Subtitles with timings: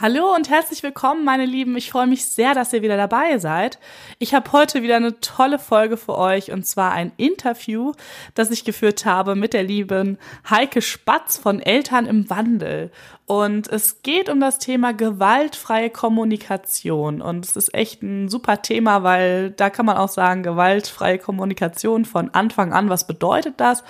[0.00, 1.76] Hallo und herzlich willkommen, meine Lieben.
[1.76, 3.80] Ich freue mich sehr, dass ihr wieder dabei seid.
[4.20, 7.94] Ich habe heute wieder eine tolle Folge für euch und zwar ein Interview,
[8.34, 10.16] das ich geführt habe mit der lieben
[10.48, 12.92] Heike Spatz von Eltern im Wandel.
[13.28, 17.20] Und es geht um das Thema gewaltfreie Kommunikation.
[17.20, 22.06] Und es ist echt ein super Thema, weil da kann man auch sagen, gewaltfreie Kommunikation
[22.06, 22.88] von Anfang an.
[22.88, 23.84] Was bedeutet das?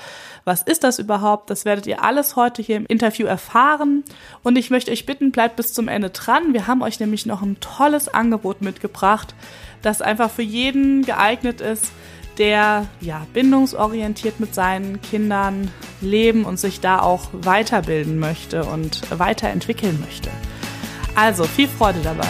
[0.44, 1.50] Was ist das überhaupt?
[1.50, 4.02] Das werdet ihr alles heute hier im Interview erfahren.
[4.42, 6.52] Und ich möchte euch bitten, bleibt bis zum Ende dran.
[6.52, 9.34] Wir haben euch nämlich noch ein tolles Angebot mitgebracht,
[9.82, 11.90] das einfach für jeden geeignet ist,
[12.38, 19.98] der ja bindungsorientiert mit seinen Kindern leben und sich da auch weiterbilden möchte und weiterentwickeln
[20.00, 20.30] möchte.
[21.16, 22.28] Also viel Freude dabei.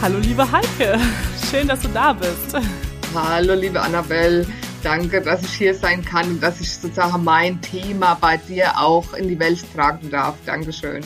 [0.00, 1.00] Hallo liebe Heike,
[1.50, 2.56] schön, dass du da bist.
[3.12, 4.46] Hallo liebe Annabelle,
[4.82, 9.14] danke, dass ich hier sein kann und dass ich sozusagen mein Thema bei dir auch
[9.14, 10.36] in die Welt tragen darf.
[10.46, 11.02] Dankeschön.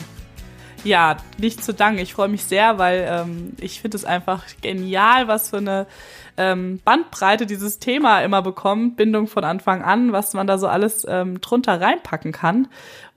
[0.83, 1.99] Ja, nicht zu danken.
[1.99, 5.87] Ich freue mich sehr, weil ähm, ich finde es einfach genial, was für eine
[6.35, 8.97] ähm, Bandbreite dieses Thema immer bekommt.
[8.97, 12.67] Bindung von Anfang an, was man da so alles ähm, drunter reinpacken kann.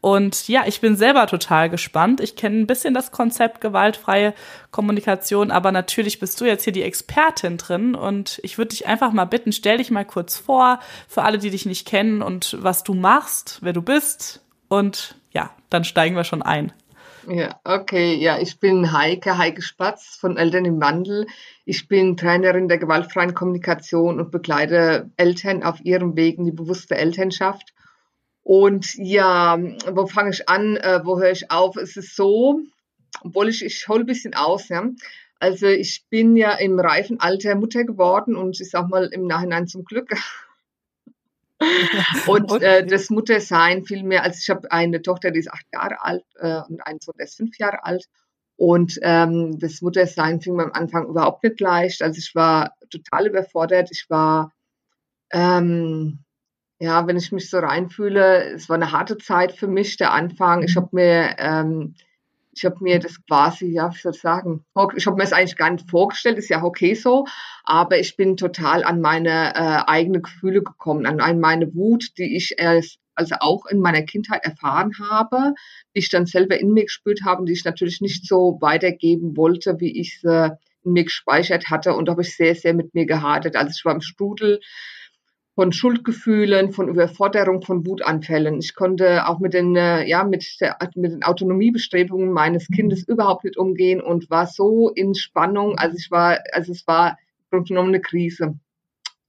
[0.07, 2.21] Und ja, ich bin selber total gespannt.
[2.21, 4.35] Ich kenne ein bisschen das Konzept gewaltfreie
[4.71, 9.11] Kommunikation, aber natürlich bist du jetzt hier die Expertin drin und ich würde dich einfach
[9.11, 12.84] mal bitten, stell dich mal kurz vor für alle, die dich nicht kennen und was
[12.84, 16.73] du machst, wer du bist und ja, dann steigen wir schon ein.
[17.29, 18.15] Ja, okay.
[18.15, 21.27] Ja, ich bin Heike, Heike Spatz von Eltern im Wandel.
[21.65, 26.95] Ich bin Trainerin der gewaltfreien Kommunikation und begleite Eltern auf ihrem Weg in die bewusste
[26.95, 27.73] Elternschaft.
[28.47, 29.59] Und ja,
[29.91, 30.77] wo fange ich an?
[30.77, 31.75] Äh, wo höre ich auf?
[31.75, 32.61] Es ist so,
[33.23, 34.89] obwohl ich, ich hole ein bisschen aus, ja.
[35.41, 39.67] Also ich bin ja im reifen Alter Mutter geworden und ich sag mal im Nachhinein
[39.67, 40.13] zum Glück.
[42.29, 46.01] und äh, das Muttersein fiel mir, also ich habe eine Tochter, die ist acht Jahre
[46.05, 48.05] alt äh, und einen Sohn, der ist fünf Jahre alt.
[48.55, 52.01] Und ähm, das Muttersein fing mir am Anfang überhaupt nicht leicht.
[52.01, 53.89] Also ich war total überfordert.
[53.91, 54.53] Ich war,
[55.33, 56.21] ähm,
[56.78, 60.62] ja, wenn ich mich so reinfühle, es war eine harte Zeit für mich, der Anfang.
[60.62, 61.94] Ich habe mir ähm,
[62.56, 64.64] ich habe mir das quasi, ja, wie soll ich sagen,
[64.97, 67.26] ich habe mir das eigentlich gar nicht vorgestellt, ist ja okay so,
[67.64, 72.34] aber ich bin total an meine äh, eigenen Gefühle gekommen, an, an meine Wut, die
[72.37, 75.54] ich erst also auch in meiner Kindheit erfahren habe,
[75.94, 79.37] die ich dann selber in mir gespürt habe und die ich natürlich nicht so weitergeben
[79.37, 81.94] wollte, wie ich sie in mir gespeichert hatte.
[81.94, 83.56] Und da habe ich sehr, sehr mit mir gehadert.
[83.56, 84.60] Also ich war im Strudel
[85.56, 88.59] von Schuldgefühlen, von Überforderung, von Wutanfällen.
[88.59, 93.44] Ich konnte auch mit den, äh, ja, mit, der, mit den Autonomiebestrebungen meines Kindes überhaupt
[93.44, 95.78] nicht umgehen und war so in Spannung.
[95.78, 97.17] Also ich war, also es war
[97.50, 98.59] genommen eine Krise.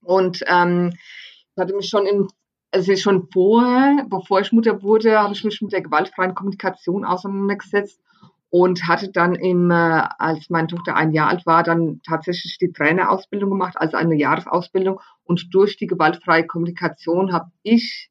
[0.02, 2.28] Und ähm, ich hatte mich schon in,
[2.72, 8.02] also schon vorher, bevor ich Mutter wurde, habe ich mich mit der gewaltfreien Kommunikation auseinandergesetzt
[8.50, 12.72] und hatte dann im, äh, als meine Tochter ein Jahr alt war, dann tatsächlich die
[12.72, 15.02] Trainerausbildung gemacht, also eine Jahresausbildung.
[15.24, 18.10] Und durch die gewaltfreie Kommunikation habe ich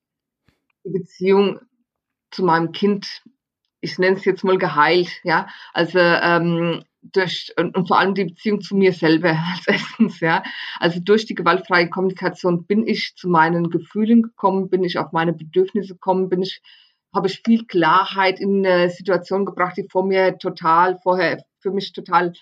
[0.85, 1.61] die Beziehung
[2.31, 3.23] zu meinem Kind,
[3.81, 5.49] ich nenne es jetzt mal geheilt, ja.
[5.73, 10.43] Also ähm, durch und, und vor allem die Beziehung zu mir selber als erstens, ja.
[10.81, 15.33] Also durch die gewaltfreie Kommunikation bin ich zu meinen Gefühlen gekommen, bin ich auf meine
[15.33, 16.61] Bedürfnisse gekommen, bin ich
[17.17, 21.93] habe ich viel Klarheit in eine Situation gebracht, die vor mir total, vorher für mich
[21.93, 22.35] total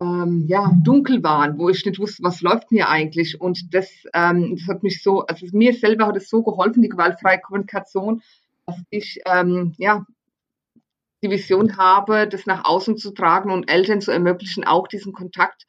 [0.00, 3.40] ähm, ja, dunkel waren, wo ich nicht wusste, was läuft mir eigentlich.
[3.40, 6.88] Und das, ähm, das hat mich so, also mir selber hat es so geholfen, die
[6.88, 8.22] gewaltfreie Kommunikation,
[8.66, 10.04] dass ich ähm, ja,
[11.22, 15.66] die Vision habe, das nach außen zu tragen und Eltern zu ermöglichen, auch diesen Kontakt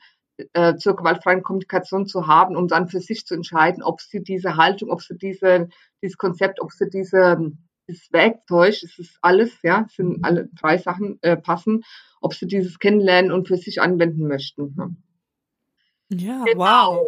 [0.54, 4.58] äh, zur gewaltfreien Kommunikation zu haben, um dann für sich zu entscheiden, ob sie diese
[4.58, 5.70] Haltung, ob sie diese,
[6.02, 7.52] dieses Konzept, ob sie diese
[7.90, 11.84] das Werkzeug, es ist alles, ja, es sind alle drei Sachen äh, passen,
[12.22, 14.76] ob sie dieses kennenlernen und für sich anwenden möchten.
[14.78, 14.96] Ne?
[16.10, 16.60] Ja, genau.
[16.60, 17.08] wow.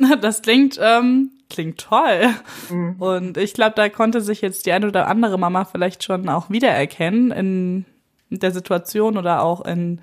[0.20, 2.30] Das klingt, ähm, klingt toll.
[2.70, 3.02] Mhm.
[3.02, 6.50] Und ich glaube, da konnte sich jetzt die eine oder andere Mama vielleicht schon auch
[6.50, 7.84] wiedererkennen in
[8.30, 10.00] der Situation oder auch in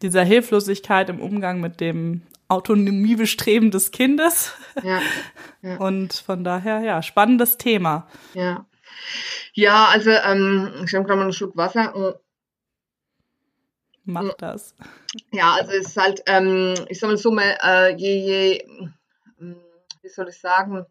[0.00, 4.52] dieser Hilflosigkeit im Umgang mit dem Autonomiebestreben des Kindes.
[4.82, 5.00] Ja,
[5.62, 5.76] ja.
[5.76, 8.06] Und von daher, ja, spannendes Thema.
[8.34, 8.64] Ja.
[9.54, 12.18] Ja, also ähm, ich nehme gerade mal einen Schluck Wasser.
[14.04, 14.74] Mach das.
[15.32, 18.66] Ja, also es ist halt, ähm, ich sag mal so, äh, je, je,
[19.38, 19.56] hm,
[20.02, 20.84] wie soll ich sagen,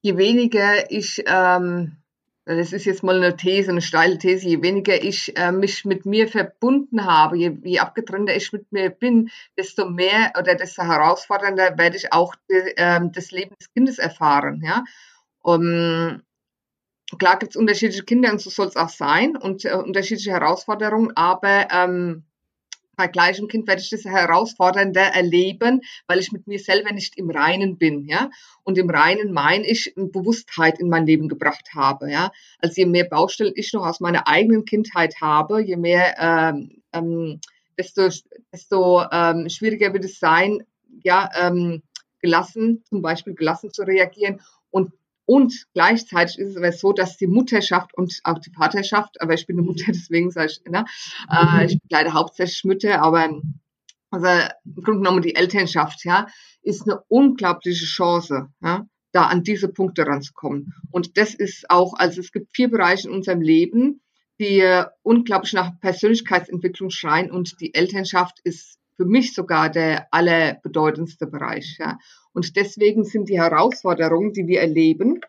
[0.00, 1.96] je weniger ich, ähm,
[2.44, 6.06] das ist jetzt mal eine These, eine steile These, je weniger ich äh, mich mit
[6.06, 11.76] mir verbunden habe, je, je abgetrennter ich mit mir bin, desto mehr oder desto herausfordernder
[11.76, 14.84] werde ich auch de, äh, das Leben des Kindes erfahren, ja.
[15.42, 16.22] Um,
[17.18, 21.12] klar gibt es unterschiedliche Kinder und so soll es auch sein und äh, unterschiedliche Herausforderungen,
[21.16, 22.24] aber ähm,
[22.96, 27.30] bei gleichem Kind werde ich das herausfordernder erleben, weil ich mit mir selber nicht im
[27.30, 28.30] Reinen bin, ja.
[28.62, 32.30] Und im Reinen meine ich Bewusstheit in mein Leben gebracht habe, ja.
[32.58, 37.40] Also je mehr Baustellen ich noch aus meiner eigenen Kindheit habe, je mehr, ähm, ähm,
[37.76, 38.08] desto,
[38.52, 40.62] desto ähm, schwieriger wird es sein,
[41.02, 41.82] ja, ähm,
[42.20, 44.40] gelassen, zum Beispiel gelassen zu reagieren
[44.70, 44.92] und
[45.26, 49.46] und gleichzeitig ist es aber so, dass die Mutterschaft und auch die Vaterschaft, aber ich
[49.46, 50.84] bin eine Mutter, deswegen sage ich, ne,
[51.30, 53.40] äh, ich begleite hauptsächlich Mütter, aber
[54.10, 54.26] also
[54.64, 56.26] im Grunde genommen die Elternschaft, ja,
[56.62, 60.74] ist eine unglaubliche Chance, ja, da an diese Punkte ranzukommen.
[60.90, 64.00] Und das ist auch, also es gibt vier Bereiche in unserem Leben,
[64.40, 71.76] die unglaublich nach Persönlichkeitsentwicklung schreien und die Elternschaft ist für mich sogar der allerbedeutendste Bereich.
[71.78, 71.98] Ja.
[72.34, 75.20] Und deswegen sind die Herausforderungen, die wir erleben,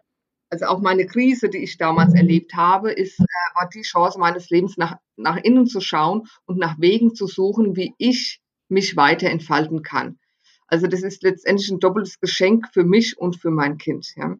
[0.50, 2.18] also auch meine Krise, die ich damals mhm.
[2.18, 3.26] erlebt habe, ist, äh,
[3.56, 7.76] war die Chance meines Lebens, nach, nach innen zu schauen und nach Wegen zu suchen,
[7.76, 10.20] wie ich mich weiter entfalten kann.
[10.68, 14.14] Also das ist letztendlich ein doppeltes Geschenk für mich und für mein Kind.
[14.16, 14.36] Ja.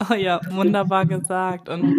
[0.00, 1.68] Oh ja, wunderbar gesagt.
[1.68, 1.94] Und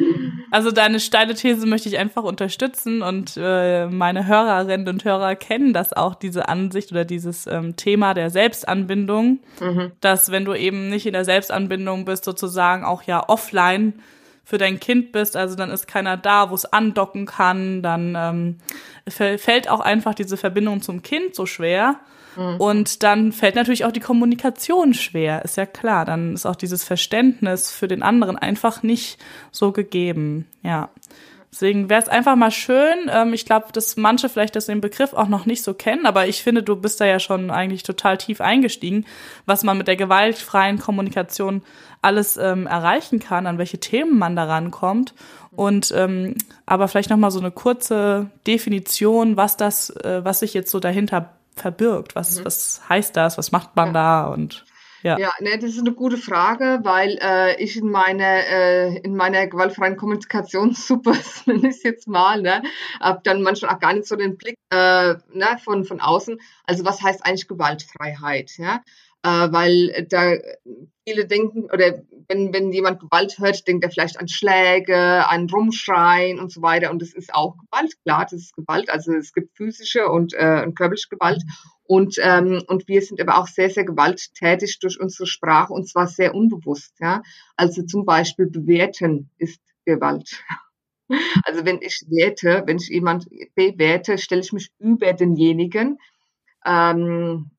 [0.51, 5.73] also deine steile These möchte ich einfach unterstützen und äh, meine Hörerinnen und Hörer kennen
[5.73, 9.91] das auch, diese Ansicht oder dieses ähm, Thema der Selbstanbindung, mhm.
[10.01, 13.93] dass wenn du eben nicht in der Selbstanbindung bist, sozusagen auch ja offline
[14.43, 18.57] für dein Kind bist, also dann ist keiner da, wo es andocken kann, dann ähm,
[19.37, 21.99] fällt auch einfach diese Verbindung zum Kind so schwer.
[22.35, 22.57] Mhm.
[22.57, 26.05] Und dann fällt natürlich auch die Kommunikation schwer, ist ja klar.
[26.05, 29.17] Dann ist auch dieses Verständnis für den anderen einfach nicht
[29.51, 30.47] so gegeben.
[30.63, 30.89] Ja.
[31.55, 33.09] Deswegen wäre es einfach mal schön.
[33.09, 36.27] Ähm, ich glaube, dass manche vielleicht das den Begriff auch noch nicht so kennen, aber
[36.27, 39.05] ich finde, du bist da ja schon eigentlich total tief eingestiegen,
[39.45, 41.61] was man mit der gewaltfreien Kommunikation
[42.01, 45.13] alles ähm, erreichen kann, an welche Themen man da rankommt.
[45.55, 46.35] Und ähm,
[46.65, 50.81] aber vielleicht noch mal so eine kurze Definition, was das, äh, was sich jetzt so
[50.81, 52.15] dahinter verbirgt?
[52.15, 52.45] Was, mhm.
[52.45, 53.37] was heißt das?
[53.37, 53.93] Was macht man ja.
[53.93, 54.25] da?
[54.27, 54.65] Und
[55.05, 59.15] ja, ja ne, das ist eine gute Frage, weil äh, ich in meiner äh, in
[59.15, 61.11] meiner gewaltfreien Kommunikationssuppe,
[61.45, 62.63] nenne ich es jetzt mal, ne,
[62.99, 66.39] habe dann manchmal auch gar nicht so den Blick äh, ne, von von außen.
[66.65, 68.51] Also was heißt eigentlich Gewaltfreiheit?
[68.57, 68.81] Ja,
[69.25, 70.35] äh, weil da
[71.07, 76.39] viele denken, oder wenn, wenn jemand Gewalt hört, denkt er vielleicht an Schläge, an Rumschreien
[76.39, 76.91] und so weiter.
[76.91, 78.89] Und das ist auch Gewalt, klar, das ist Gewalt.
[78.89, 81.41] Also es gibt physische und, äh, und körperliche Gewalt.
[81.87, 86.07] Und, ähm, und wir sind aber auch sehr, sehr gewalttätig durch unsere Sprache und zwar
[86.07, 86.93] sehr unbewusst.
[86.99, 87.23] Ja?
[87.55, 90.43] Also zum Beispiel bewerten ist Gewalt.
[91.43, 95.99] Also wenn ich werte, wenn ich jemand bewerte, stelle ich mich über denjenigen.
[96.65, 97.51] Ähm,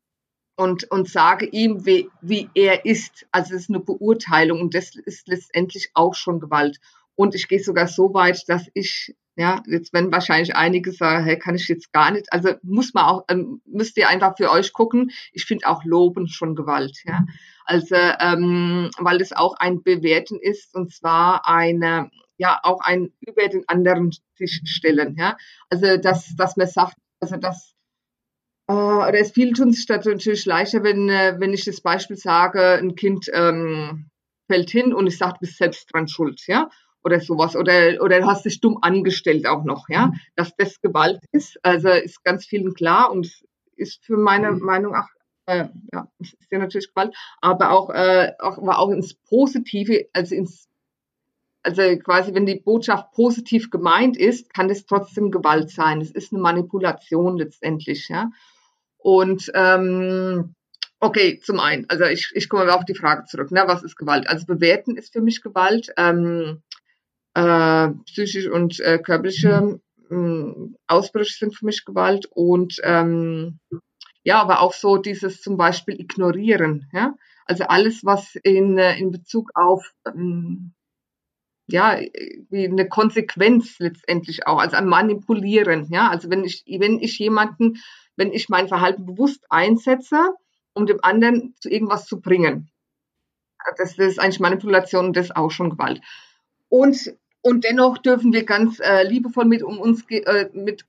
[0.57, 3.27] und, und sage ihm, wie, wie er ist.
[3.31, 6.79] Also es ist eine Beurteilung und das ist letztendlich auch schon Gewalt.
[7.15, 11.39] Und ich gehe sogar so weit, dass ich, ja, jetzt wenn wahrscheinlich einige sagen, hey,
[11.39, 12.33] kann ich jetzt gar nicht.
[12.33, 15.11] Also muss man auch, ähm, müsst ihr einfach für euch gucken.
[15.33, 17.25] Ich finde auch Loben schon Gewalt, ja.
[17.65, 23.49] Also, ähm, weil es auch ein Bewerten ist und zwar eine, ja, auch ein über
[23.49, 25.37] den anderen sich stellen, ja.
[25.69, 27.76] Also, dass, dass man sagt, also, dass
[28.69, 32.95] äh, oder es sich das natürlich leichter, wenn, äh, wenn ich das Beispiel sage, ein
[32.97, 34.11] Kind ähm,
[34.49, 36.69] fällt hin und ich sage, du bist selbst dran schuld, ja,
[37.05, 40.21] oder sowas, oder, oder du hast dich dumm angestellt auch noch, ja, mhm.
[40.35, 43.31] dass das Gewalt ist, also ist ganz vielen klar und
[43.77, 44.61] ist für meine mhm.
[44.61, 45.09] Meinung auch,
[45.47, 50.35] äh, ja, ist ja natürlich Gewalt, aber auch, äh, auch, aber auch ins Positive, also
[50.35, 50.69] ins
[51.63, 56.01] also quasi, wenn die Botschaft positiv gemeint ist, kann das trotzdem Gewalt sein.
[56.01, 58.31] Es ist eine Manipulation letztendlich, ja.
[59.07, 60.57] Und ähm,
[60.99, 64.29] okay, zum einen, also ich, ich komme auf die Frage zurück, ne, was ist Gewalt?
[64.29, 66.65] Also bewerten ist für mich Gewalt, ähm,
[67.35, 69.79] äh, psychisch und äh, körperliche
[70.11, 70.53] äh,
[70.89, 73.61] Ausbrüche sind für mich Gewalt und ähm,
[74.25, 77.15] ja, aber auch so dieses zum Beispiel ignorieren, ja.
[77.45, 80.73] Also alles, was in, äh, in Bezug auf ähm,
[81.69, 82.01] ja,
[82.51, 86.11] wie eine Konsequenz letztendlich auch, also ein Manipulieren, ja.
[86.11, 87.79] Also wenn ich, wenn ich jemanden
[88.17, 90.35] wenn ich mein Verhalten bewusst einsetze,
[90.75, 92.71] um dem anderen zu irgendwas zu bringen.
[93.79, 96.01] Das, ist eigentlich Manipulation und das ist auch schon Gewalt.
[96.69, 100.85] Und, und dennoch dürfen wir ganz äh, liebevoll mit um uns äh, mit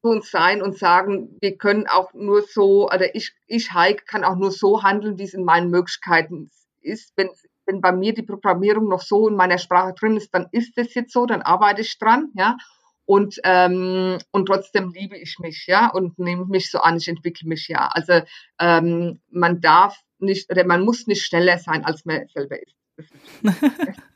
[0.00, 4.36] uns sein und sagen, wir können auch nur so, oder ich, ich Heike kann auch
[4.36, 6.50] nur so handeln, wie es in meinen Möglichkeiten
[6.82, 7.12] ist.
[7.16, 7.30] Wenn,
[7.64, 10.92] wenn bei mir die Programmierung noch so in meiner Sprache drin ist, dann ist es
[10.94, 12.56] jetzt so, dann arbeite ich dran, ja
[13.06, 17.48] und ähm, und trotzdem liebe ich mich ja und nehme mich so an ich entwickle
[17.48, 18.22] mich ja also
[18.58, 22.56] ähm, man darf nicht oder man muss nicht schneller sein als man selber
[22.96, 23.12] ist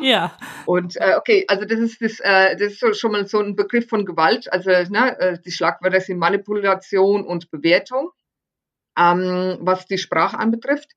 [0.00, 0.36] Ja.
[0.66, 3.56] Und äh, okay, also das ist das, äh, das ist so, schon mal so ein
[3.56, 4.52] Begriff von Gewalt.
[4.52, 8.10] Also ne, äh, die Schlagwörter sind Manipulation und Bewertung,
[8.98, 10.92] ähm, was die Sprache anbetrifft.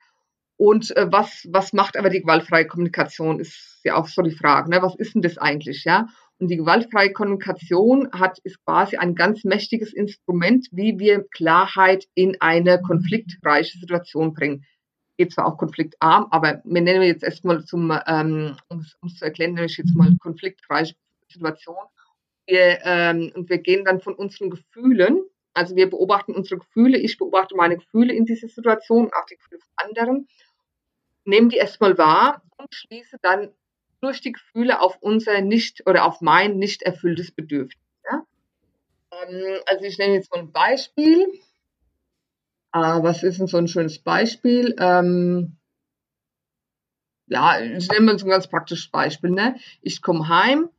[0.57, 4.69] Und äh, was, was macht aber die gewaltfreie Kommunikation, ist ja auch so die Frage.
[4.69, 4.81] Ne?
[4.81, 6.07] Was ist denn das eigentlich, ja?
[6.41, 12.41] Und die gewaltfreie Kommunikation hat, ist quasi ein ganz mächtiges Instrument, wie wir Klarheit in
[12.41, 14.65] eine konfliktreiche Situation bringen.
[15.19, 19.53] Geht zwar auch konfliktarm, aber wir nennen jetzt erstmal zum, ähm, um es zu erklären,
[19.53, 20.95] nämlich jetzt mal konfliktreiche
[21.31, 21.85] Situation.
[22.47, 25.21] Wir, ähm, und wir gehen dann von unseren Gefühlen,
[25.53, 29.61] also wir beobachten unsere Gefühle, ich beobachte meine Gefühle in dieser Situation, auch die Gefühle
[29.61, 30.27] von anderen,
[31.23, 33.49] nehmen die erstmal wahr und schließe dann
[34.01, 37.81] durch die Gefühle auf unser nicht oder auf mein nicht erfülltes Bedürfnis.
[38.09, 38.25] Ja?
[39.11, 41.25] Ähm, also ich nenne jetzt mal ein Beispiel.
[42.73, 44.75] Äh, was ist denn so ein schönes Beispiel?
[44.79, 45.57] Ähm,
[47.27, 49.29] ja, ich nehme mal so ein ganz praktisches Beispiel.
[49.29, 49.55] Ne?
[49.81, 50.69] Ich komme heim,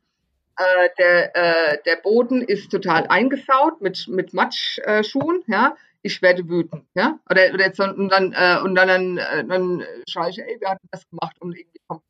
[0.57, 5.75] äh, der, äh, der Boden ist total eingesaut mit, mit Matschschuhen, ja.
[6.05, 7.17] Ich werde wütend, ja.
[7.29, 10.69] Oder, oder jetzt, und dann, äh, und dann, dann, äh, dann schreie ich, ey, wir
[10.69, 12.03] hatten das gemacht und irgendwie kommt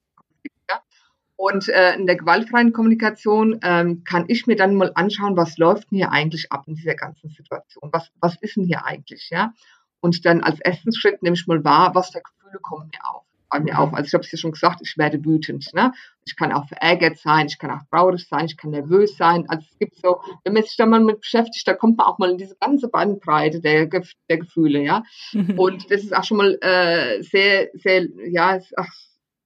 [1.43, 5.91] und äh, in der gewaltfreien Kommunikation ähm, kann ich mir dann mal anschauen, was läuft
[5.91, 7.89] denn hier eigentlich ab in dieser ganzen Situation?
[7.91, 9.53] Was, was ist denn hier eigentlich, ja?
[9.99, 13.23] Und dann als ersten Schritt nehme ich mal wahr, was für Gefühle kommen mir auf.
[13.49, 13.93] Bei mir auf.
[13.93, 15.69] Also ich habe es ja schon gesagt, ich werde wütend.
[15.73, 15.91] Ne?
[16.25, 19.43] Ich kann auch verärgert sein, ich kann auch traurig sein, ich kann nervös sein.
[19.49, 22.19] Also es gibt so, wenn man sich da mal mit beschäftigt, da kommt man auch
[22.19, 25.03] mal in diese ganze Bandbreite der, der Gefühle, ja.
[25.57, 28.87] Und das ist auch schon mal äh, sehr, sehr, ja, ist auch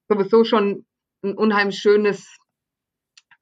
[0.07, 0.85] sowieso schon
[1.23, 2.37] ein unheimlich schönes,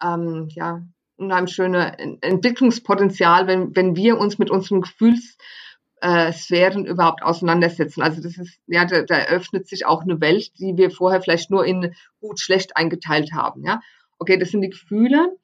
[0.01, 0.81] ähm, ja,
[1.17, 8.01] unheimlich schöne Entwicklungspotenzial, wenn, wenn wir uns mit unseren Gefühlssphären überhaupt auseinandersetzen.
[8.01, 11.51] Also das ist, ja, da, da eröffnet sich auch eine Welt, die wir vorher vielleicht
[11.51, 13.63] nur in gut, schlecht eingeteilt haben.
[13.63, 13.81] Ja,
[14.19, 15.37] okay, das sind die Gefühle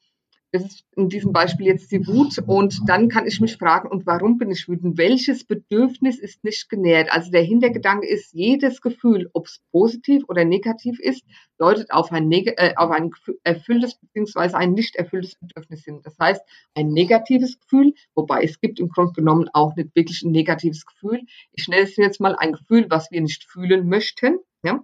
[0.51, 2.37] das ist in diesem Beispiel jetzt die Wut.
[2.45, 4.97] Und dann kann ich mich fragen, und warum bin ich wütend?
[4.97, 7.11] Welches Bedürfnis ist nicht genährt?
[7.11, 11.23] Also der Hintergedanke ist, jedes Gefühl, ob es positiv oder negativ ist,
[11.57, 13.11] deutet auf ein, äh, auf ein
[13.43, 14.55] erfülltes bzw.
[14.55, 16.01] ein nicht erfülltes Bedürfnis hin.
[16.03, 16.41] Das heißt,
[16.75, 21.21] ein negatives Gefühl, wobei es gibt im Grunde genommen auch nicht wirklich ein negatives Gefühl.
[21.53, 24.39] Ich nenne es jetzt mal ein Gefühl, was wir nicht fühlen möchten.
[24.63, 24.83] Ja?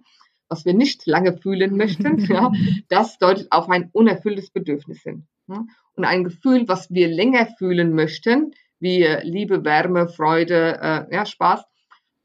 [0.50, 2.50] was wir nicht lange fühlen möchten, ja,
[2.88, 5.26] das deutet auf ein unerfülltes Bedürfnis hin.
[5.48, 11.64] Und ein Gefühl, was wir länger fühlen möchten, wie Liebe, Wärme, Freude, äh, ja, Spaß,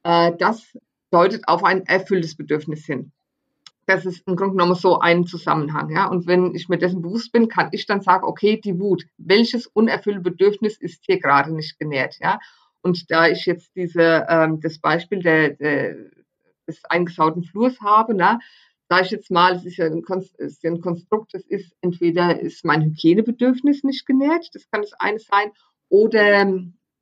[0.04, 0.78] äh, das
[1.12, 3.12] deutet auf ein erfülltes Bedürfnis hin.
[3.86, 5.90] Das ist im Grunde genommen so ein Zusammenhang.
[5.90, 6.08] Ja?
[6.08, 9.68] Und wenn ich mir dessen bewusst bin, kann ich dann sagen, okay, die Wut, welches
[9.68, 12.18] unerfüllte Bedürfnis ist hier gerade nicht genährt?
[12.20, 12.40] Ja?
[12.82, 15.96] Und da ich jetzt diese, ähm, das Beispiel der, der,
[16.68, 18.40] des eingesauten Flurs habe, na,
[18.94, 23.84] sage ich jetzt mal, es ist ja ein, Konstrukt, das ist entweder ist mein Hygienebedürfnis
[23.84, 25.52] nicht genährt, das kann das eine sein,
[25.90, 26.46] oder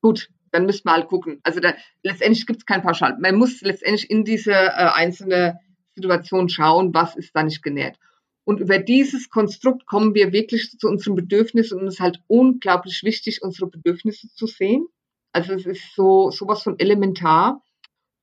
[0.02, 1.42] gut, dann müssen wir halt gucken.
[1.44, 3.18] Also da, letztendlich gibt es kein Pauschal.
[3.20, 5.60] Man muss letztendlich in diese äh, einzelne
[5.96, 7.98] Situation schauen, was ist da nicht genährt.
[8.46, 13.04] Und über dieses Konstrukt kommen wir wirklich zu unseren Bedürfnissen und es ist halt unglaublich
[13.04, 14.88] wichtig, unsere Bedürfnisse zu sehen.
[15.34, 17.62] Also es ist so sowas von elementar.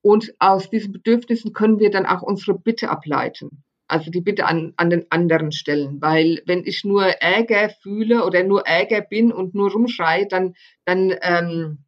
[0.01, 3.63] Und aus diesen Bedürfnissen können wir dann auch unsere Bitte ableiten.
[3.87, 5.99] Also die Bitte an, an den anderen stellen.
[5.99, 10.53] Weil wenn ich nur Ärger fühle oder nur Ärger bin und nur rumschreie, dann,
[10.85, 11.85] dann, ähm,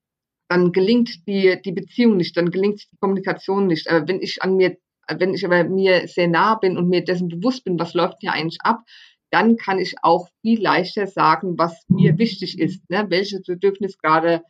[0.49, 3.89] dann gelingt die, die Beziehung nicht, dann gelingt die Kommunikation nicht.
[3.89, 4.77] Aber wenn ich an mir,
[5.07, 8.33] wenn ich aber mir sehr nah bin und mir dessen bewusst bin, was läuft hier
[8.33, 8.81] eigentlich ab,
[9.29, 13.05] dann kann ich auch viel leichter sagen, was mir wichtig ist, ne?
[13.09, 14.43] welches Bedürfnis gerade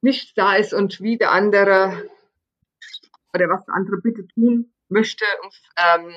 [0.00, 2.04] nicht da ist und wie der andere
[3.34, 5.24] oder was der andere bitte tun möchte,
[5.76, 6.12] ähm,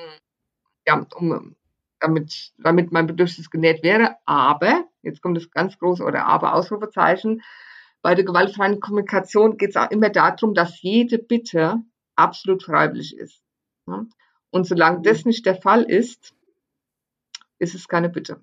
[0.86, 1.56] ja, um,
[2.00, 4.16] damit, damit mein Bedürfnis genährt wäre.
[4.24, 7.42] Aber, jetzt kommt das ganz große oder aber Ausrufezeichen,
[8.02, 11.82] bei der gewaltfreien Kommunikation geht es auch immer darum, dass jede Bitte
[12.14, 13.42] absolut freiwillig ist.
[13.86, 14.06] Ja?
[14.50, 16.32] Und solange das nicht der Fall ist,
[17.58, 18.40] ist es keine Bitte.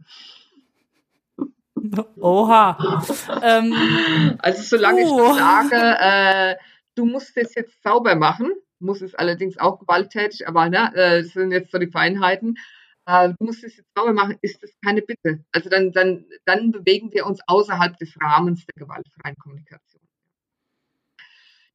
[2.17, 3.03] Oha.
[3.41, 5.31] ähm, also solange uh.
[5.31, 6.55] ich sage, äh,
[6.95, 11.33] du musst das jetzt sauber machen, muss es allerdings auch gewalttätig, aber ne, äh, das
[11.33, 12.57] sind jetzt so die Feinheiten.
[13.05, 15.43] Äh, du musst es jetzt sauber machen, ist das keine Bitte.
[15.51, 20.01] Also dann, dann, dann bewegen wir uns außerhalb des Rahmens der gewaltfreien Kommunikation.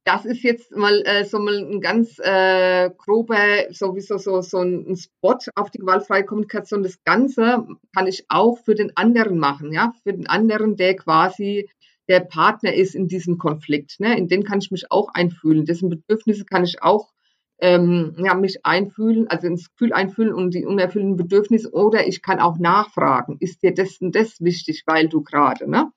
[0.03, 3.37] Das ist jetzt mal äh, so mal ein ganz äh, grober,
[3.69, 6.81] sowieso so, so ein Spot auf die gewaltfreie Kommunikation.
[6.81, 11.69] Das Ganze kann ich auch für den anderen machen, ja, für den anderen, der quasi
[12.11, 14.01] der Partner ist in diesem Konflikt.
[14.01, 14.17] Ne?
[14.17, 15.65] In den kann ich mich auch einfühlen.
[15.65, 17.13] Dessen Bedürfnisse kann ich auch
[17.61, 21.71] ähm, ja, mich einfühlen, also ins Gefühl einfühlen und die unerfüllten Bedürfnisse.
[21.71, 25.89] Oder ich kann auch nachfragen, ist dir das und das wichtig, weil du gerade, ne?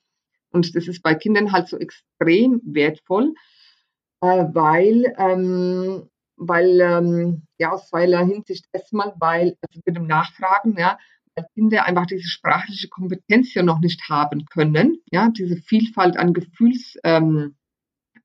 [0.51, 3.35] Und das ist bei Kindern halt so extrem wertvoll,
[4.21, 10.77] äh, weil, ähm, weil, ähm, ja, aus zweierlei Hinsicht erstmal, weil, also mit dem Nachfragen,
[10.79, 10.97] ja,
[11.35, 16.33] weil Kinder einfach diese sprachliche Kompetenz ja noch nicht haben können, ja, diese Vielfalt an
[16.33, 17.57] Gefühls, ähm,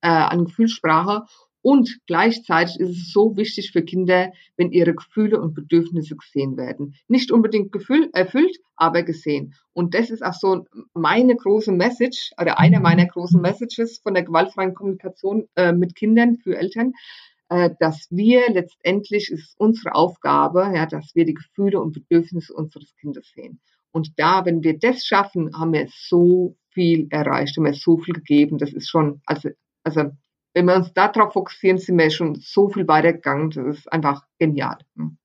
[0.01, 1.25] äh, an Gefühlssprache
[1.62, 6.96] und gleichzeitig ist es so wichtig für Kinder, wenn ihre Gefühle und Bedürfnisse gesehen werden.
[7.08, 9.56] Nicht unbedingt gefühl, erfüllt, aber gesehen.
[9.74, 14.24] Und das ist auch so meine große Message oder eine meiner großen Messages von der
[14.24, 16.94] gewaltfreien Kommunikation äh, mit Kindern für Eltern,
[17.50, 23.32] dass wir letztendlich ist unsere Aufgabe, ja, dass wir die Gefühle und Bedürfnisse unseres Kindes
[23.34, 23.60] sehen.
[23.91, 28.13] Und da, wenn wir das schaffen, haben wir so viel erreicht, haben wir so viel
[28.13, 28.60] gegeben.
[28.60, 29.50] Das ist schon, also,
[29.84, 30.12] also
[30.53, 33.50] wenn wir uns darauf fokussieren, sind wir schon so viel weitergegangen.
[33.50, 34.77] Das ist einfach genial.
[34.96, 35.18] Hm.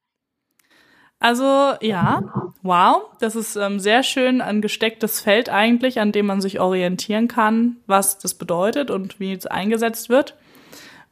[1.19, 6.43] Also ja, wow, das ist ähm, sehr schön ein gestecktes Feld eigentlich, an dem man
[6.43, 10.37] sich orientieren kann, was das bedeutet und wie es eingesetzt wird.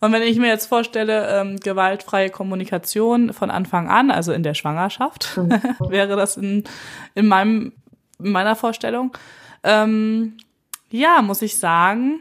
[0.03, 4.55] Und wenn ich mir jetzt vorstelle, ähm, gewaltfreie Kommunikation von Anfang an, also in der
[4.55, 5.51] Schwangerschaft, mhm.
[5.89, 6.65] wäre das in,
[7.15, 7.73] in meinem
[8.19, 9.17] in meiner Vorstellung.
[9.63, 10.39] Ähm,
[10.91, 12.19] ja, muss ich sagen,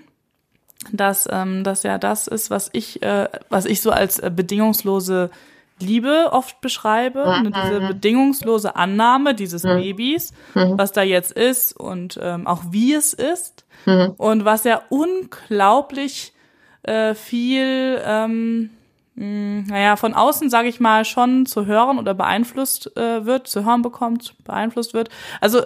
[0.91, 5.31] dass ähm, das ja das ist, was ich, äh, was ich so als äh, bedingungslose
[5.79, 7.49] Liebe oft beschreibe, mhm.
[7.49, 9.81] Ne, diese bedingungslose Annahme dieses mhm.
[9.81, 10.77] Babys, mhm.
[10.77, 14.13] was da jetzt ist und ähm, auch wie es ist mhm.
[14.17, 16.33] und was ja unglaublich
[16.83, 18.69] äh, viel, ähm,
[19.15, 23.47] mh, hm, naja, von außen, sage ich mal, schon zu hören oder beeinflusst äh, wird,
[23.47, 25.09] zu hören bekommt, beeinflusst wird.
[25.39, 25.61] Also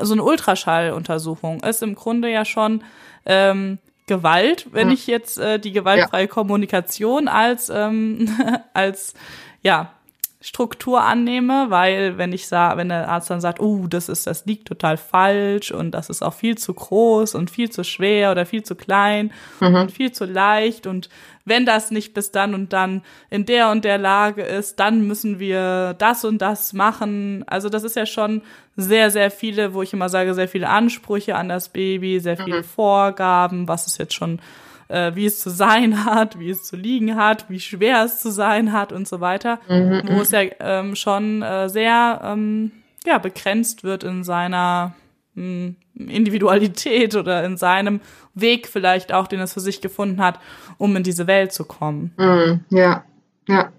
[0.00, 2.82] so eine Ultraschalluntersuchung ist im Grunde ja schon
[3.24, 4.94] ähm, Gewalt, wenn ja.
[4.94, 6.30] ich jetzt äh, die gewaltfreie ja.
[6.30, 8.28] Kommunikation als ähm,
[8.72, 9.14] als
[9.62, 9.92] ja
[10.40, 14.44] Struktur annehme, weil wenn ich sage, wenn der Arzt dann sagt, oh, das ist, das
[14.44, 18.44] liegt total falsch und das ist auch viel zu groß und viel zu schwer oder
[18.44, 19.74] viel zu klein mhm.
[19.74, 21.08] und viel zu leicht und
[21.46, 25.38] wenn das nicht bis dann und dann in der und der Lage ist, dann müssen
[25.38, 27.44] wir das und das machen.
[27.46, 28.42] Also das ist ja schon
[28.76, 32.58] sehr, sehr viele, wo ich immer sage, sehr viele Ansprüche an das Baby, sehr viele
[32.58, 32.64] mhm.
[32.64, 34.40] Vorgaben, was es jetzt schon
[34.88, 38.30] äh, wie es zu sein hat, wie es zu liegen hat, wie schwer es zu
[38.30, 40.02] sein hat und so weiter, mhm.
[40.10, 42.72] wo es ja ähm, schon äh, sehr ähm,
[43.04, 44.94] ja, begrenzt wird in seiner
[45.34, 48.00] hm, Individualität oder in seinem
[48.34, 50.40] Weg vielleicht auch, den es für sich gefunden hat,
[50.76, 52.12] um in diese Welt zu kommen.
[52.16, 53.04] Mm, ja,
[53.48, 53.72] ja.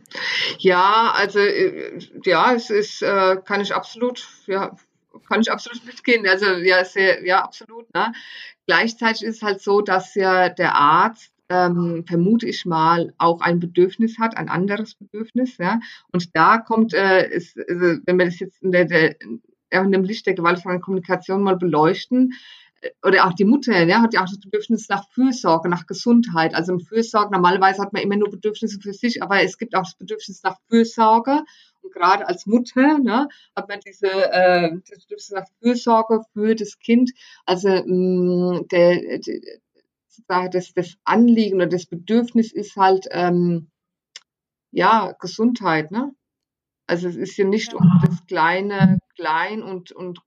[0.57, 4.71] Ja, also äh, ja, es ist, äh, kann ich absolut, ja,
[5.27, 6.27] kann ich absolut mitgehen.
[6.27, 7.93] Also ja, sehr, ja, absolut.
[7.93, 8.13] Ne?
[8.65, 13.59] Gleichzeitig ist es halt so, dass ja der Arzt ähm, vermute ich mal, auch ein
[13.59, 15.57] Bedürfnis hat, ein anderes Bedürfnis.
[15.57, 15.79] Ja?
[16.11, 19.15] Und da kommt, äh, ist, also, wenn wir das jetzt in der, der
[19.69, 22.33] in dem Licht der gewaltfreien Kommunikation mal beleuchten,
[22.81, 26.53] äh, oder auch die Mutter, ja, hat ja auch das Bedürfnis nach Fürsorge, nach Gesundheit.
[26.53, 29.83] Also im Fürsorge, normalerweise hat man immer nur Bedürfnisse für sich, aber es gibt auch
[29.83, 31.43] das Bedürfnis nach Fürsorge.
[31.91, 37.11] Gerade als Mutter ne, hat man diese äh, das nach Fürsorge für das Kind.
[37.45, 43.69] Also mh, mm, der, der, das, das Anliegen oder das Bedürfnis ist halt ähm,
[44.71, 46.13] ja Gesundheit, ne?
[46.87, 50.19] Also es ist ja nicht um das kleine Klein und, und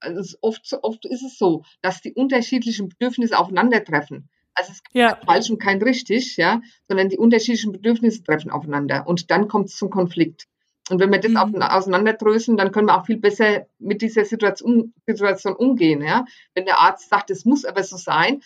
[0.00, 4.28] also oft, oft ist es so, dass die unterschiedlichen Bedürfnisse aufeinandertreffen.
[4.54, 5.14] Also es gibt ja.
[5.14, 9.68] kein falsch und kein richtig, ja, sondern die unterschiedlichen Bedürfnisse treffen aufeinander und dann kommt
[9.68, 10.46] es zum Konflikt.
[10.92, 11.62] Und wenn wir das mhm.
[11.62, 16.02] auseinanderdröseln, dann können wir auch viel besser mit dieser Situation, Situation umgehen.
[16.02, 16.26] Ja?
[16.52, 18.42] Wenn der Arzt sagt, es muss aber so sein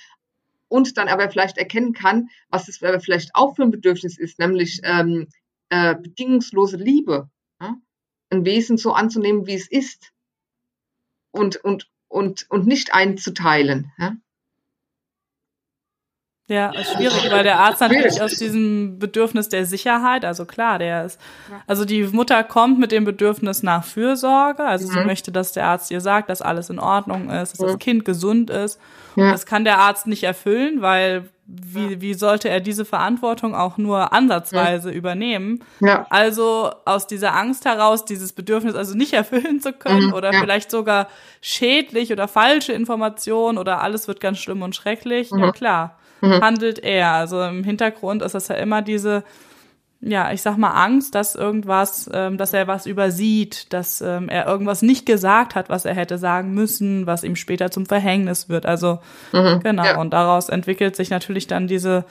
[0.68, 4.38] und dann aber vielleicht erkennen kann, was es aber vielleicht auch für ein Bedürfnis ist,
[4.38, 5.26] nämlich ähm,
[5.70, 7.28] äh, bedingungslose Liebe,
[7.60, 7.74] ja?
[8.30, 10.12] ein Wesen so anzunehmen, wie es ist
[11.32, 13.90] und, und, und, und nicht einzuteilen.
[13.98, 14.14] Ja?
[16.48, 21.04] Ja, ist schwierig, weil der Arzt natürlich aus diesem Bedürfnis der Sicherheit, also klar, der
[21.04, 21.20] ist,
[21.66, 24.92] also die Mutter kommt mit dem Bedürfnis nach Fürsorge, also mhm.
[24.92, 28.04] sie möchte, dass der Arzt ihr sagt, dass alles in Ordnung ist, dass das Kind
[28.04, 28.80] gesund ist.
[29.16, 29.32] Ja.
[29.32, 34.12] Das kann der Arzt nicht erfüllen, weil wie, wie sollte er diese Verantwortung auch nur
[34.12, 34.96] ansatzweise ja.
[34.96, 35.64] übernehmen?
[35.80, 36.06] Ja.
[36.10, 40.14] Also aus dieser Angst heraus, dieses Bedürfnis also nicht erfüllen zu können mhm.
[40.14, 40.40] oder ja.
[40.40, 41.08] vielleicht sogar
[41.40, 45.38] schädlich oder falsche Informationen oder alles wird ganz schlimm und schrecklich, mhm.
[45.40, 46.40] ja klar, mhm.
[46.40, 47.12] handelt er.
[47.12, 49.24] Also im Hintergrund ist das ja immer diese
[50.00, 54.46] ja, ich sag mal Angst, dass irgendwas, ähm, dass er was übersieht, dass ähm, er
[54.46, 58.66] irgendwas nicht gesagt hat, was er hätte sagen müssen, was ihm später zum Verhängnis wird.
[58.66, 59.00] Also
[59.32, 59.84] mhm, genau.
[59.84, 59.98] Ja.
[59.98, 62.04] Und daraus entwickelt sich natürlich dann diese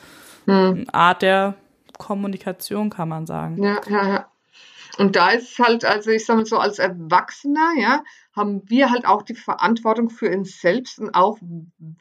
[0.46, 0.86] mhm.
[0.92, 1.56] Art der
[1.98, 3.64] Kommunikation, kann man sagen.
[3.64, 4.26] Ja, ja, ja.
[4.98, 9.06] Und da ist halt, also ich sage mal so, als Erwachsener, ja, haben wir halt
[9.06, 11.38] auch die Verantwortung für uns selbst und auch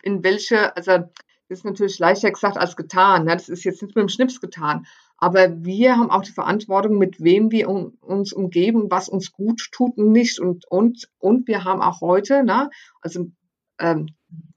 [0.03, 1.11] in welche, also
[1.59, 3.27] ist natürlich leichter gesagt als getan.
[3.29, 4.87] Ja, das ist jetzt nicht mit dem Schnips getan.
[5.17, 9.69] Aber wir haben auch die Verantwortung, mit wem wir um, uns umgeben, was uns gut
[9.73, 10.38] tut und nicht.
[10.40, 13.31] Und, und, und wir haben auch heute, ne, also
[13.79, 14.09] ähm,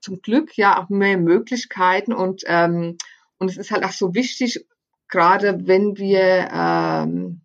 [0.02, 2.98] zum Glück ja auch mehr Möglichkeiten und, ähm,
[3.38, 4.66] und es ist halt auch so wichtig,
[5.08, 7.42] gerade wenn wir ähm,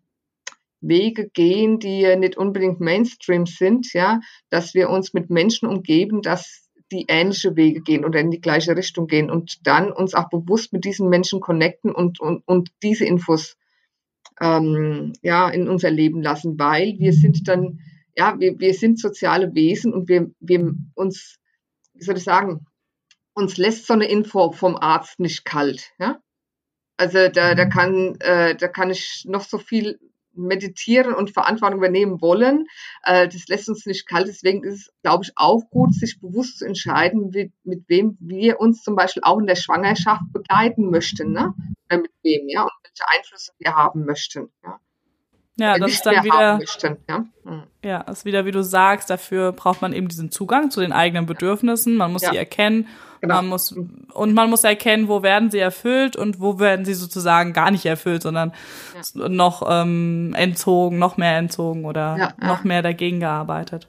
[0.81, 6.62] Wege gehen, die nicht unbedingt Mainstream sind, ja, dass wir uns mit Menschen umgeben, dass
[6.91, 10.73] die ähnliche Wege gehen oder in die gleiche Richtung gehen und dann uns auch bewusst
[10.73, 13.57] mit diesen Menschen connecten und, und, und diese Infos
[14.41, 17.79] ähm, ja, in unser Leben lassen, weil wir sind dann,
[18.15, 21.39] ja, wir, wir sind soziale Wesen und wir, wir uns,
[21.93, 22.65] wie soll ich sagen,
[23.33, 26.19] uns lässt so eine Info vom Arzt nicht kalt, ja.
[26.95, 29.99] Also da, da kann, äh, da kann ich noch so viel
[30.33, 32.67] meditieren und Verantwortung übernehmen wollen.
[33.03, 34.27] Äh, das lässt uns nicht kalt.
[34.27, 38.59] Deswegen ist es, glaube ich, auch gut, sich bewusst zu entscheiden, mit, mit wem wir
[38.59, 41.53] uns zum Beispiel auch in der Schwangerschaft begleiten möchten, ne?
[41.89, 44.79] Oder mit wem, ja, und welche Einflüsse wir haben möchten, ja.
[45.55, 46.59] Ja, das ist dann wieder,
[47.07, 47.25] ja?
[47.45, 47.63] Hm.
[47.83, 51.27] ja, ist wieder, wie du sagst, dafür braucht man eben diesen Zugang zu den eigenen
[51.27, 51.95] Bedürfnissen.
[51.95, 52.31] Man muss ja.
[52.31, 52.87] sie erkennen
[53.23, 53.35] Genau.
[53.35, 57.53] Man muss, und man muss erkennen, wo werden sie erfüllt und wo werden sie sozusagen
[57.53, 58.51] gar nicht erfüllt, sondern
[59.15, 59.29] ja.
[59.29, 62.33] noch ähm, entzogen, noch mehr entzogen oder ja.
[62.45, 63.87] noch mehr dagegen gearbeitet.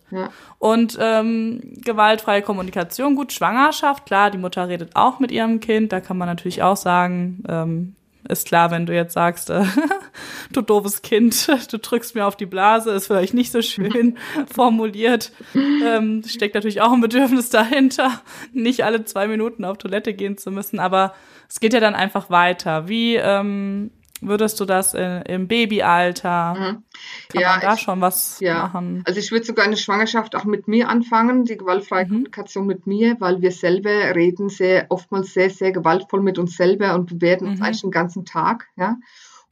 [0.61, 5.98] Und ähm, gewaltfreie Kommunikation, gut, Schwangerschaft, klar, die Mutter redet auch mit ihrem Kind, da
[5.98, 7.96] kann man natürlich auch sagen, ähm,
[8.29, 9.64] ist klar, wenn du jetzt sagst, äh,
[10.53, 14.18] du doofes Kind, du drückst mir auf die Blase, ist vielleicht nicht so schön
[14.55, 15.33] formuliert.
[15.55, 18.20] Ähm, steckt natürlich auch ein Bedürfnis dahinter,
[18.53, 21.14] nicht alle zwei Minuten auf Toilette gehen zu müssen, aber
[21.48, 22.88] es geht ja dann einfach weiter.
[22.88, 26.55] Wie ähm, würdest du das in, im Babyalter?
[26.55, 26.83] Mhm.
[27.29, 28.55] Kann ja, man da ich, schon was ja.
[28.55, 29.03] machen?
[29.07, 32.09] Also ich würde sogar eine Schwangerschaft auch mit mir anfangen, die gewaltfreie mhm.
[32.09, 36.94] Kommunikation mit mir, weil wir selber reden sehr oftmals sehr, sehr gewaltvoll mit uns selber
[36.94, 37.50] und bewerten mhm.
[37.53, 38.68] uns eigentlich den ganzen Tag.
[38.77, 38.96] Ja.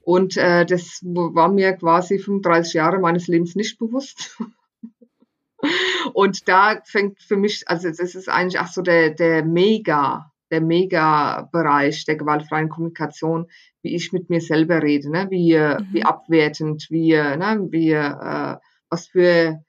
[0.02, 4.36] Und äh, das war mir quasi 35 Jahre meines Lebens nicht bewusst.
[6.12, 10.60] Und da fängt für mich, also das ist eigentlich auch so der, der Mega, der
[10.60, 13.46] Mega-Bereich der gewaltfreien Kommunikation,
[13.82, 15.28] wie ich mit mir selber rede, ne?
[15.30, 15.86] wie, mhm.
[15.92, 17.68] wie abwertend, wie, ne?
[17.70, 18.56] wie äh,
[18.90, 19.62] was für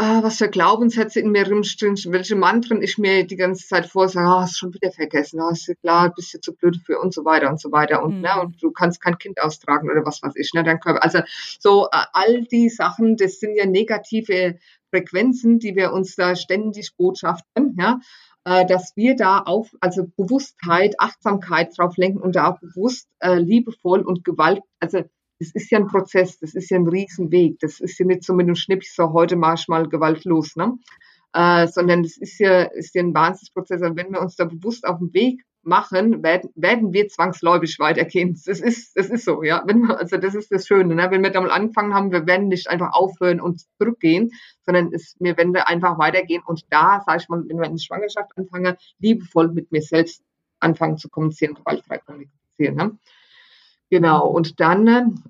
[0.00, 4.26] äh, was für Glaubenssätze in mir rumstehen, welche Mantren ich mir die ganze Zeit vorsage,
[4.26, 7.12] oh, hast schon wieder vergessen, oh, ist ja klar, bist du zu blöd für und
[7.12, 8.22] so weiter und so weiter und, ne, mhm.
[8.22, 11.02] ne, und du kannst kein Kind austragen oder was weiß ich, ne, dein Körper.
[11.02, 11.20] Also
[11.58, 14.58] so äh, all die Sachen, das sind ja negative
[14.88, 18.00] Frequenzen, die wir uns da ständig botschaften, ja,
[18.44, 23.34] äh, dass wir da auf, also Bewusstheit, Achtsamkeit drauf lenken und da auch bewusst äh,
[23.34, 25.04] liebevoll und Gewalt, also
[25.40, 28.34] das ist ja ein Prozess, das ist ja ein Riesenweg, das ist ja nicht so
[28.34, 30.74] mit einem Schnips so heute marsch mal gewaltlos, ne?
[31.32, 33.82] Äh, sondern das ist ja, ist ja ein Wahnsinnsprozess.
[33.82, 38.38] Und wenn wir uns da bewusst auf den Weg machen, werden, werden wir zwangsläufig weitergehen.
[38.44, 39.62] Das ist, das ist so, ja.
[39.66, 41.10] Wenn wir, also das ist das Schöne, ne?
[41.10, 44.30] Wenn wir da mal angefangen haben, wir werden nicht einfach aufhören und zurückgehen,
[44.66, 47.82] sondern es, wir werden einfach weitergehen und da, sage ich mal, wenn wir in die
[47.82, 50.22] Schwangerschaft anfangen, liebevoll mit mir selbst
[50.58, 52.74] anfangen zu kommunizieren, gewaltfrei kommunizieren.
[52.76, 52.98] Ne?
[53.90, 55.22] Genau, und dann,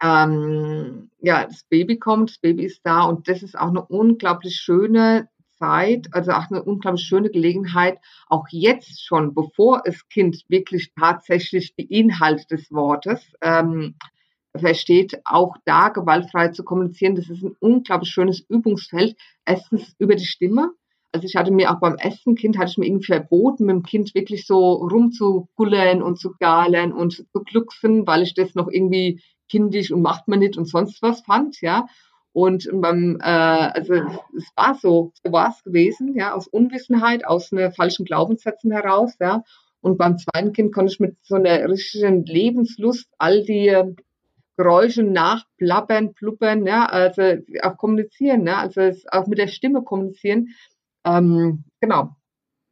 [0.00, 4.56] ähm, ja, das Baby kommt, das Baby ist da und das ist auch eine unglaublich
[4.56, 10.92] schöne Zeit, also auch eine unglaublich schöne Gelegenheit, auch jetzt schon, bevor das Kind wirklich
[10.98, 13.96] tatsächlich die Inhalte des Wortes ähm,
[14.54, 17.16] versteht, auch da gewaltfrei zu kommunizieren.
[17.16, 19.16] Das ist ein unglaublich schönes Übungsfeld.
[19.44, 20.70] Erstens über die Stimme,
[21.16, 23.82] also ich hatte mir auch beim ersten Kind, hatte ich mir irgendwie verboten, mit dem
[23.82, 29.22] Kind wirklich so rumzugullern und zu galen und zu glucksen, weil ich das noch irgendwie
[29.48, 31.86] kindisch und macht man nicht und sonst was fand, ja.
[32.34, 33.94] Und beim, äh, also
[34.36, 39.14] es war so, so war es gewesen, ja, aus Unwissenheit, aus einer falschen Glaubenssätzen heraus,
[39.18, 39.42] ja.
[39.80, 43.74] Und beim zweiten Kind konnte ich mit so einer richtigen Lebenslust all die
[44.58, 47.22] Geräusche nachplappern, pluppern, ja, also
[47.62, 50.48] auch kommunizieren, ja, also auch mit der Stimme kommunizieren
[51.06, 52.16] ähm, genau,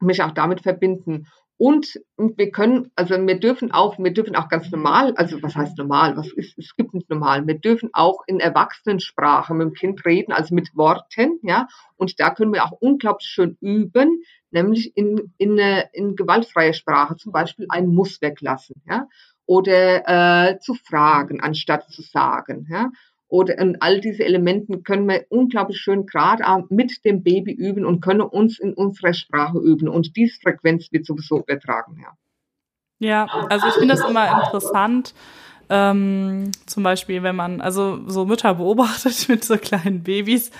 [0.01, 1.27] mich auch damit verbinden.
[1.57, 5.79] Und, wir können, also wir dürfen auch, wir dürfen auch ganz normal, also was heißt
[5.79, 10.05] normal, was ist, es gibt nicht normal, wir dürfen auch in Erwachsenensprache mit dem Kind
[10.05, 15.33] reden, also mit Worten, ja, und da können wir auch unglaublich schön üben, nämlich in,
[15.39, 15.57] in,
[15.93, 19.07] in gewaltfreie Sprache, zum Beispiel ein Muss weglassen, ja,
[19.47, 22.91] oder äh, zu fragen, anstatt zu sagen, ja,
[23.35, 28.01] oder in all diese Elementen können wir unglaublich schön gerade mit dem Baby üben und
[28.01, 29.89] können uns in unserer Sprache üben.
[29.89, 32.13] Und diese Frequenz wird sowieso übertragen, ja.
[33.01, 35.15] Ja, also ich finde das immer interessant.
[35.69, 40.53] Ähm, zum Beispiel, wenn man also so Mütter beobachtet mit so kleinen Babys,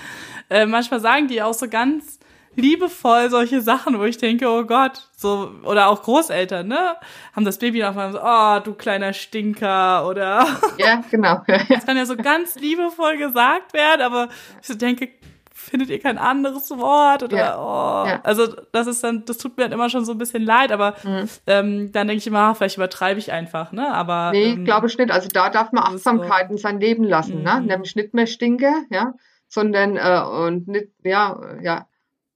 [0.49, 2.19] äh, manchmal sagen die auch so ganz
[2.55, 6.95] liebevoll solche Sachen, wo ich denke, oh Gott, so, oder auch Großeltern, ne?
[7.35, 10.45] Haben das Baby einmal so, oh, du kleiner Stinker, oder.
[10.77, 11.41] Ja, genau.
[11.69, 14.29] das kann ja so ganz liebevoll gesagt werden, aber
[14.61, 15.09] ich so denke,
[15.65, 17.57] findet ihr kein anderes Wort oder ja.
[17.57, 18.07] oh.
[18.07, 18.19] Ja.
[18.23, 20.95] also das ist dann das tut mir dann immer schon so ein bisschen leid aber
[21.03, 21.29] mhm.
[21.47, 24.87] ähm, dann denke ich immer ach, vielleicht übertreibe ich einfach ne aber nee ähm, glaube
[24.87, 26.53] ich nicht also da darf man Achtsamkeit so.
[26.53, 27.53] in sein Leben lassen ne?
[27.55, 27.61] mhm.
[27.61, 29.13] ne nämlich nicht mehr stinke ja
[29.47, 31.87] sondern äh, und nicht ja ja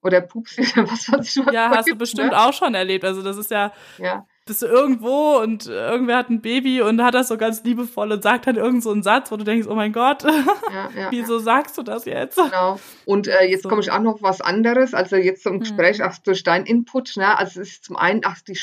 [0.01, 1.53] oder Pups, was weiß ich was.
[1.53, 2.39] Ja, hast du bestimmt ne?
[2.39, 3.03] auch schon erlebt.
[3.03, 4.25] Also das ist ja, ja.
[4.45, 8.23] bist du irgendwo und irgendwer hat ein Baby und hat das so ganz liebevoll und
[8.23, 11.39] sagt dann irgend so einen Satz, wo du denkst, oh mein Gott, ja, ja, wieso
[11.39, 12.37] sagst du das jetzt?
[12.37, 12.79] Genau.
[13.05, 13.69] Und äh, jetzt so.
[13.69, 14.93] komme ich auch noch was anderes.
[14.93, 15.59] Also jetzt zum hm.
[15.59, 16.05] Gespräch, hm.
[16.07, 17.37] ach, durch deinen Input, ne?
[17.37, 18.57] Also es ist zum einen, ach, die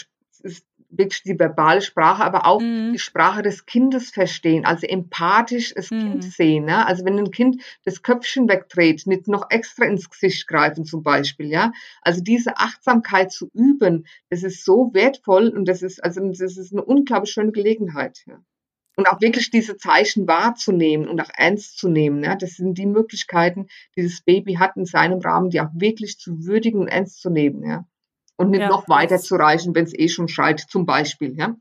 [0.99, 2.93] wirklich die verbale Sprache, aber auch mhm.
[2.93, 6.01] die Sprache des Kindes verstehen, also empathisch das mhm.
[6.01, 6.65] Kind sehen.
[6.67, 6.87] Ne?
[6.87, 11.47] Also wenn ein Kind das Köpfchen wegdreht, nicht noch extra ins Gesicht greifen zum Beispiel,
[11.47, 11.73] ja.
[12.03, 16.73] Also diese Achtsamkeit zu üben, das ist so wertvoll und das ist, also das ist
[16.73, 18.23] eine unglaublich schöne Gelegenheit.
[18.27, 18.39] Ja.
[18.97, 22.25] Und auch wirklich diese Zeichen wahrzunehmen und auch ernst zu nehmen.
[22.25, 22.35] Ja?
[22.35, 26.47] Das sind die Möglichkeiten, die das Baby hat in seinem Rahmen, die auch wirklich zu
[26.47, 27.63] würdigen und ernst zu nehmen.
[27.63, 27.87] Ja
[28.37, 31.35] und nicht ja, noch weiter zu reichen, wenn es eh schon schreit, zum Beispiel.
[31.37, 31.57] Ja?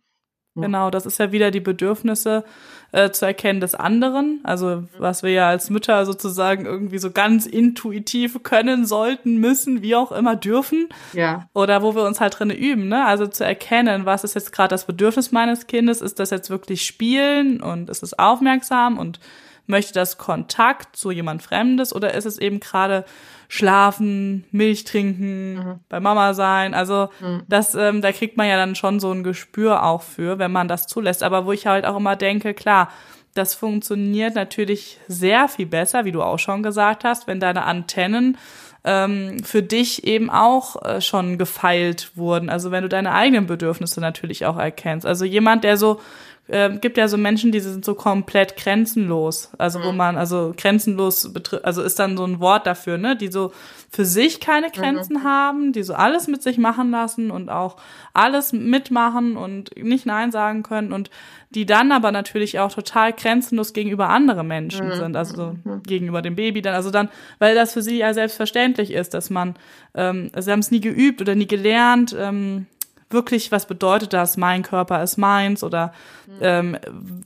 [0.57, 2.45] Genau, das ist ja wieder die Bedürfnisse
[2.93, 4.39] äh, zu erkennen des anderen.
[4.43, 9.95] Also was wir ja als Mütter sozusagen irgendwie so ganz intuitiv können sollten, müssen, wie
[9.95, 10.88] auch immer dürfen.
[11.11, 11.49] Ja.
[11.53, 13.05] Oder wo wir uns halt drin üben, ne?
[13.05, 15.99] Also zu erkennen, was ist jetzt gerade das Bedürfnis meines Kindes?
[15.99, 19.19] Ist das jetzt wirklich Spielen und ist es aufmerksam und
[19.67, 23.06] möchte das Kontakt zu jemand Fremdes oder ist es eben gerade
[23.47, 25.80] schlafen, Milch trinken, mhm.
[25.89, 26.73] bei Mama sein.
[26.73, 27.43] Also mhm.
[27.47, 30.67] das, ähm, da kriegt man ja dann schon so ein Gespür auch für, wenn man
[30.67, 31.23] das zulässt.
[31.23, 32.89] Aber wo ich halt auch immer denke, klar,
[33.34, 38.38] das funktioniert natürlich sehr viel besser, wie du auch schon gesagt hast, wenn deine Antennen
[38.86, 42.49] ähm, für dich eben auch äh, schon gefeilt wurden.
[42.49, 45.06] Also wenn du deine eigenen Bedürfnisse natürlich auch erkennst.
[45.06, 45.99] Also jemand, der so
[46.47, 49.51] äh, gibt ja so Menschen, die sind so komplett grenzenlos.
[49.58, 49.97] Also wo mhm.
[49.97, 53.51] man, also grenzenlos betrifft, also ist dann so ein Wort dafür, ne, die so
[53.89, 55.23] für sich keine Grenzen mhm.
[55.23, 57.77] haben, die so alles mit sich machen lassen und auch
[58.13, 61.10] alles mitmachen und nicht Nein sagen können und
[61.49, 64.93] die dann aber natürlich auch total grenzenlos gegenüber anderen Menschen mhm.
[64.93, 65.84] sind, also so mhm.
[65.84, 69.55] gegenüber dem Baby dann, also dann, weil das für sie ja selbstverständlich ist, dass man,
[69.95, 72.67] ähm, sie haben es nie geübt oder nie gelernt, ähm,
[73.09, 75.93] wirklich, was bedeutet das, mein Körper ist meins oder
[76.41, 76.77] ähm,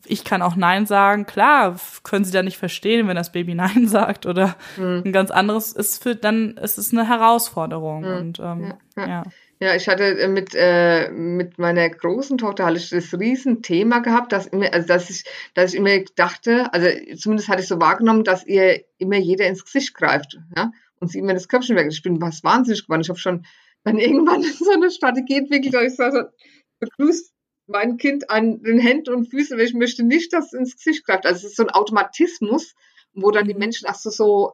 [0.06, 1.26] ich kann auch Nein sagen.
[1.26, 5.04] Klar, können sie da nicht verstehen, wenn das Baby Nein sagt oder mhm.
[5.06, 8.18] ein ganz anderes ist für dann ist es eine Herausforderung mhm.
[8.18, 9.08] und ähm, ja.
[9.08, 9.24] ja.
[9.62, 14.32] Ja, ich hatte äh, mit, äh, mit meiner großen Tochter hatte ich das Riesenthema gehabt,
[14.32, 16.88] dass immer, also dass ich, dass ich immer dachte, also
[17.18, 21.20] zumindest hatte ich so wahrgenommen, dass ihr immer jeder ins Gesicht greift, ja, und sie
[21.20, 21.88] immer das Köpfchen weg.
[21.90, 23.02] Ich bin was wahnsinnig geworden.
[23.02, 23.46] Ich habe schon
[23.84, 26.32] dann irgendwann so eine Strategie entwickelt, dass ich sage,
[26.80, 27.34] begrüßt
[27.68, 31.06] mein Kind an den Händen und Füßen, weil ich möchte nicht, dass es ins Gesicht
[31.06, 31.26] greift.
[31.26, 32.76] Also es ist so ein Automatismus,
[33.14, 33.60] wo dann die mhm.
[33.60, 34.54] Menschen ach so, so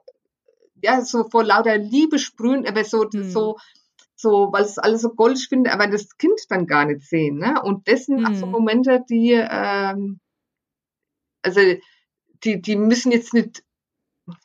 [0.83, 3.29] ja, so vor lauter Liebe sprühen, aber so, mhm.
[3.29, 3.57] so,
[4.15, 7.37] so, weil es alles so goldig finde, aber das Kind dann gar nicht sehen.
[7.37, 7.61] Ne?
[7.61, 8.35] Und das sind mhm.
[8.35, 10.19] so Momente, die, ähm,
[11.41, 11.61] also
[12.43, 13.63] die, die müssen jetzt nicht,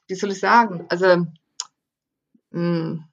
[0.06, 3.04] wie soll ich sagen, also mh, hm,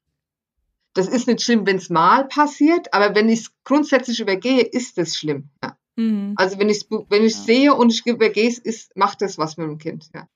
[0.98, 4.98] das ist nicht schlimm, wenn es mal passiert, aber wenn ich es grundsätzlich übergehe, ist
[4.98, 5.50] es schlimm.
[5.64, 5.78] Ja.
[5.96, 6.34] Mhm.
[6.36, 7.40] Also wenn ich wenn ich ja.
[7.40, 10.10] sehe und ich übergehe es, macht das was mit dem Kind.
[10.14, 10.28] Ja.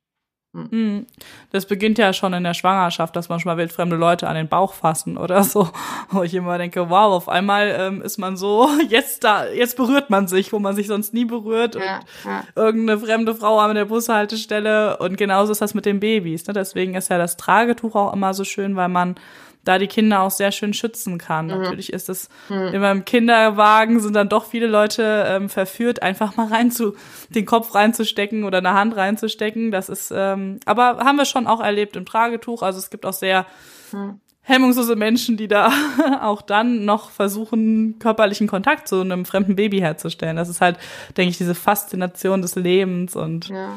[0.54, 0.68] Hm.
[0.70, 1.06] Mhm.
[1.52, 5.18] Das beginnt ja schon in der Schwangerschaft, dass manchmal wildfremde Leute an den Bauch fassen
[5.18, 5.70] oder so.
[6.10, 10.10] Wo ich immer denke, wow, auf einmal ähm, ist man so, jetzt da, jetzt berührt
[10.10, 11.76] man sich, wo man sich sonst nie berührt.
[11.76, 12.44] Ja, und ja.
[12.56, 14.98] irgendeine fremde Frau an der Bushaltestelle.
[14.98, 16.46] Und genauso ist das mit den Babys.
[16.48, 16.54] Ne?
[16.54, 19.16] Deswegen ist ja das Tragetuch auch immer so schön, weil man
[19.64, 21.46] da die Kinder auch sehr schön schützen kann.
[21.46, 21.52] Mhm.
[21.52, 22.74] Natürlich ist es mhm.
[22.74, 26.96] immer im Kinderwagen sind dann doch viele Leute ähm, verführt, einfach mal rein zu
[27.30, 29.72] den Kopf reinzustecken oder eine Hand reinzustecken.
[29.72, 32.64] Das ist, ähm, aber haben wir schon auch erlebt im Tragetuch.
[32.64, 33.46] Also es gibt auch sehr
[33.92, 34.20] mhm.
[34.42, 35.72] hemmungslose Menschen, die da
[36.22, 40.38] auch dann noch versuchen, körperlichen Kontakt zu einem fremden Baby herzustellen.
[40.38, 40.78] Das ist halt,
[41.18, 43.76] denke ich, diese Faszination des Lebens und ja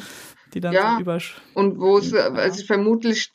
[0.55, 1.37] die dann ja, so übersch.
[1.55, 3.33] Und wo es, also vermutlich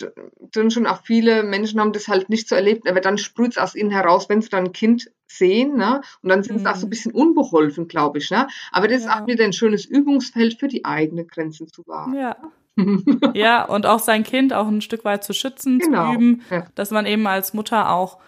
[0.51, 3.58] drin schon auch viele Menschen haben das halt nicht so erlebt, aber dann sprüht es
[3.58, 6.01] aus ihnen heraus, wenn sie dann ein Kind sehen, ne?
[6.21, 6.60] Und dann sind mhm.
[6.62, 6.89] sie auch so ein mhm.
[6.89, 8.47] bisschen unbeholfen, glaube ich, ne?
[8.71, 9.10] Aber das ja.
[9.10, 12.13] ist auch wieder ein schönes Übungsfeld für die eigene Grenzen zu wahren.
[12.13, 12.36] Ja.
[13.34, 16.12] ja, und auch sein Kind auch ein Stück weit zu schützen, genau.
[16.12, 16.65] zu üben, ja.
[16.75, 18.19] dass man eben als Mutter auch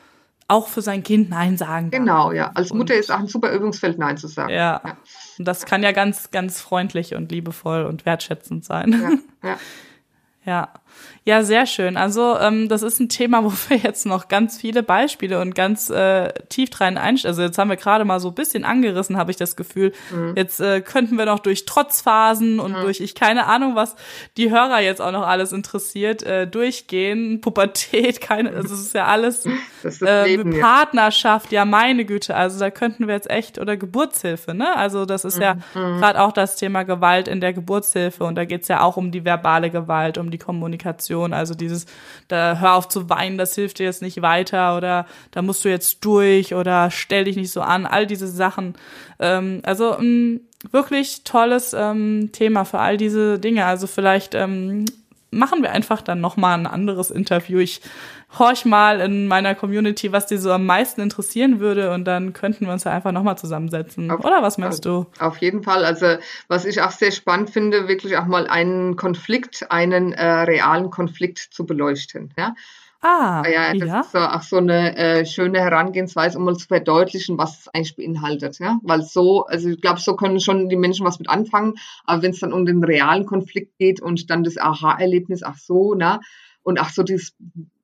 [0.51, 2.01] auch für sein Kind Nein sagen kann.
[2.01, 2.51] Genau, ja.
[2.53, 4.51] Als Mutter und, ist auch ein super Übungsfeld, Nein zu sagen.
[4.51, 4.81] Ja.
[4.83, 4.97] ja.
[5.39, 9.21] Und das kann ja ganz, ganz freundlich und liebevoll und wertschätzend sein.
[9.43, 9.57] Ja, ja.
[10.43, 10.69] Ja,
[11.23, 11.97] ja, sehr schön.
[11.97, 15.89] Also ähm, das ist ein Thema, wo wir jetzt noch ganz viele Beispiele und ganz
[15.89, 17.31] äh, tief rein einstellen.
[17.31, 19.93] Also jetzt haben wir gerade mal so ein bisschen angerissen, habe ich das Gefühl.
[20.11, 20.33] Mhm.
[20.35, 22.81] Jetzt äh, könnten wir noch durch Trotzphasen und mhm.
[22.81, 23.95] durch ich keine Ahnung, was
[24.37, 27.39] die Hörer jetzt auch noch alles interessiert, äh, durchgehen.
[27.41, 29.45] Pubertät, keine, also es ist ja alles
[29.83, 31.61] ist äh, Partnerschaft, ja.
[31.61, 32.35] ja meine Güte.
[32.35, 34.75] Also da könnten wir jetzt echt oder Geburtshilfe, ne?
[34.75, 35.41] Also das ist mhm.
[35.43, 35.99] ja mhm.
[35.99, 39.23] gerade auch das Thema Gewalt in der Geburtshilfe und da geht's ja auch um die
[39.23, 41.85] verbale Gewalt, um die Kommunikation, also dieses,
[42.27, 45.69] da hör auf zu weinen, das hilft dir jetzt nicht weiter oder da musst du
[45.69, 48.75] jetzt durch oder stell dich nicht so an, all diese Sachen.
[49.19, 50.41] Ähm, also ein
[50.71, 53.65] wirklich tolles ähm, Thema für all diese Dinge.
[53.65, 54.85] Also vielleicht ähm,
[55.31, 57.59] machen wir einfach dann nochmal ein anderes Interview.
[57.59, 57.81] Ich
[58.37, 62.65] horch mal in meiner Community, was die so am meisten interessieren würde und dann könnten
[62.65, 64.09] wir uns ja einfach nochmal zusammensetzen.
[64.09, 65.05] Auf, Oder was meinst du?
[65.19, 65.83] Auf jeden Fall.
[65.83, 66.15] Also
[66.47, 71.39] was ich auch sehr spannend finde, wirklich auch mal einen Konflikt, einen äh, realen Konflikt
[71.39, 72.33] zu beleuchten.
[72.37, 72.55] Ja?
[73.03, 73.99] Ah, ja, das ja.
[74.01, 77.95] ist so, auch so eine äh, schöne Herangehensweise, um mal zu verdeutlichen, was es eigentlich
[77.95, 78.59] beinhaltet.
[78.59, 78.79] Ja?
[78.83, 81.73] Weil so, also ich glaube, so können schon die Menschen was mit anfangen,
[82.05, 85.95] aber wenn es dann um den realen Konflikt geht und dann das Aha-Erlebnis, ach so,
[85.95, 86.21] na,
[86.63, 87.33] und ach so dieses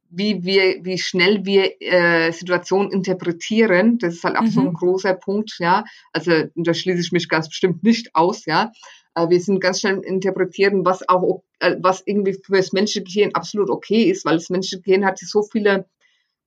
[0.09, 4.51] wie wir, wie schnell wir äh, Situationen interpretieren, das ist halt auch mhm.
[4.51, 4.73] so ein mhm.
[4.73, 5.83] großer Punkt, ja.
[6.13, 8.71] Also da schließe ich mich ganz bestimmt nicht aus, ja.
[9.15, 13.35] Äh, wir sind ganz schnell interpretieren, was auch, äh, was irgendwie für das menschliche Gehirn
[13.35, 15.85] absolut okay ist, weil das menschliche Gehirn hat so viele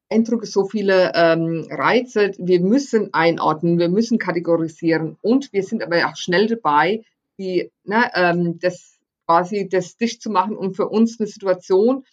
[0.09, 2.33] Eindrücke, so viele ähm, Reize.
[2.38, 7.03] Wir müssen einordnen, wir müssen kategorisieren und wir sind aber auch schnell dabei,
[7.38, 12.05] die, ne, ähm, das quasi das dicht zu machen und für uns eine Situation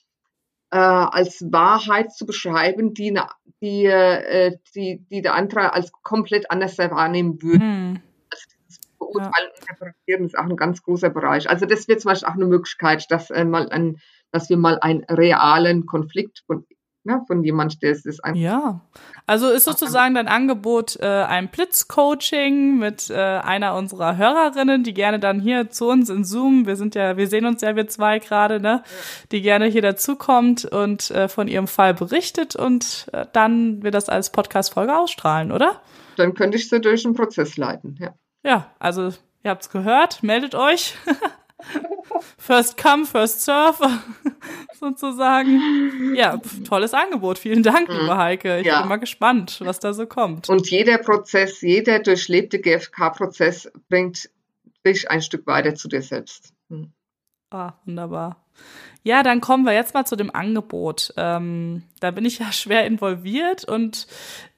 [0.72, 3.18] äh, als Wahrheit zu beschreiben, die,
[3.62, 7.66] die, äh, die, die der andere als komplett anders wahrnehmen würde.
[7.66, 8.02] Hm.
[8.30, 9.62] Also das Beurteilen ja.
[9.62, 11.50] Interpretieren ist auch ein ganz großer Bereich.
[11.50, 13.98] Also das wäre zum Beispiel auch eine Möglichkeit, dass, äh, mal ein,
[14.32, 16.66] dass wir mal einen realen Konflikt von
[17.08, 18.22] ne, von jemand, der es ist.
[18.36, 18.82] Ja,
[19.26, 25.20] also ist sozusagen dein Angebot äh, ein Blitzcoaching mit äh, einer unserer Hörerinnen, die gerne
[25.20, 28.20] dann hier zu uns in Zoom, wir sind ja, wir sehen uns ja wir zwei
[28.20, 28.84] gerade, ne,
[29.32, 34.10] die gerne hier dazukommt und äh, von ihrem Fall berichtet und äh, dann wir das
[34.10, 35.82] als Podcast-Folge ausstrahlen, oder?
[36.18, 38.14] Dann könnte ich sie durch den Prozess leiten, ja.
[38.44, 39.10] Ja, also
[39.44, 40.96] ihr habt's gehört, meldet euch.
[42.38, 43.80] First come, first serve,
[44.80, 46.16] sozusagen.
[46.16, 47.40] Ja, tolles Angebot.
[47.40, 48.18] Vielen Dank, liebe mhm.
[48.18, 48.60] Heike.
[48.60, 48.82] Ich ja.
[48.82, 50.50] bin mal gespannt, was da so kommt.
[50.50, 54.30] Und jeder Prozess, jeder durchlebte GFK-Prozess bringt
[54.86, 56.54] dich ein Stück weiter zu dir selbst.
[56.70, 56.94] Mhm.
[57.50, 58.47] Ah, wunderbar.
[59.04, 61.14] Ja, dann kommen wir jetzt mal zu dem Angebot.
[61.16, 64.08] Ähm, da bin ich ja schwer involviert und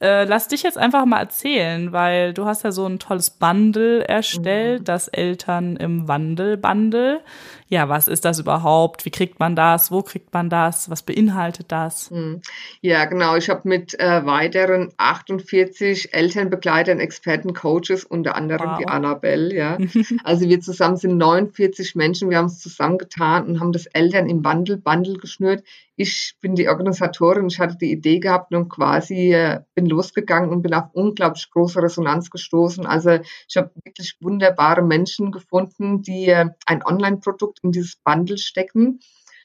[0.01, 4.07] äh, lass dich jetzt einfach mal erzählen, weil du hast ja so ein tolles Bundle
[4.07, 4.85] erstellt, mhm.
[4.85, 7.21] das Eltern im Wandel Bundle.
[7.67, 9.05] Ja, was ist das überhaupt?
[9.05, 9.91] Wie kriegt man das?
[9.91, 10.89] Wo kriegt man das?
[10.89, 12.09] Was beinhaltet das?
[12.09, 12.41] Mhm.
[12.81, 13.35] Ja, genau.
[13.35, 18.77] Ich habe mit äh, weiteren 48 Elternbegleitern, Experten, Coaches, unter anderem wow.
[18.79, 19.77] die Annabelle, ja.
[20.23, 22.31] also wir zusammen sind 49 Menschen.
[22.31, 25.63] Wir haben es zusammengetan und haben das Eltern im Wandel Bundle geschnürt
[26.01, 30.61] ich bin die Organisatorin, ich hatte die Idee gehabt und quasi äh, bin losgegangen und
[30.61, 32.85] bin auf unglaublich große Resonanz gestoßen.
[32.85, 39.01] Also ich habe wirklich wunderbare Menschen gefunden, die äh, ein Online-Produkt in dieses Bundle stecken.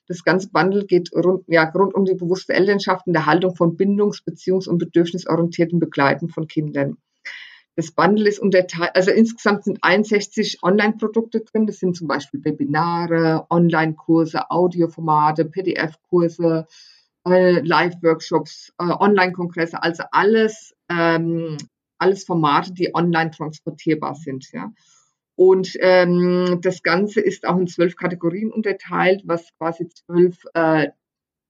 [0.07, 3.77] Das ganze Bundle geht rund, ja, rund um die bewusste Elternschaft und der Haltung von
[3.77, 6.99] bindungs-, beziehungs- und bedürfnisorientierten Begleiten von Kindern.
[7.77, 11.67] Das Bundle ist unterteilt, also insgesamt sind 61 Online-Produkte drin.
[11.67, 16.67] Das sind zum Beispiel Webinare, Online-Kurse, Audioformate, PDF-Kurse,
[17.27, 21.57] äh, Live-Workshops, äh, Online-Kongresse, also alles, ähm,
[21.99, 24.53] alles Formate, die online transportierbar sind.
[24.53, 24.73] Ja.
[25.37, 30.91] Und ähm, das Ganze ist auch in zwölf Kategorien unterteilt, was quasi zwölf äh,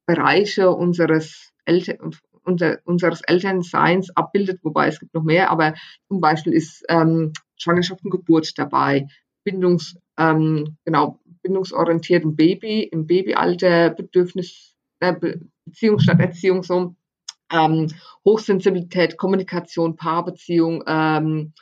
[0.07, 1.51] Bereiche unseres
[2.45, 5.75] unser, unseres Elternseins abbildet, wobei es gibt noch mehr, aber
[6.09, 9.07] zum Beispiel ist ähm, Schwangerschaft und Geburt dabei,
[9.45, 15.15] Bindungs, ähm, genau, bindungsorientierten Baby, im Babyalter, Bedürfnis, äh,
[15.65, 16.95] Beziehung statt Erziehung, so,
[17.53, 17.89] ähm,
[18.25, 21.53] Hochsensibilität, Kommunikation, Paarbeziehung, ähm,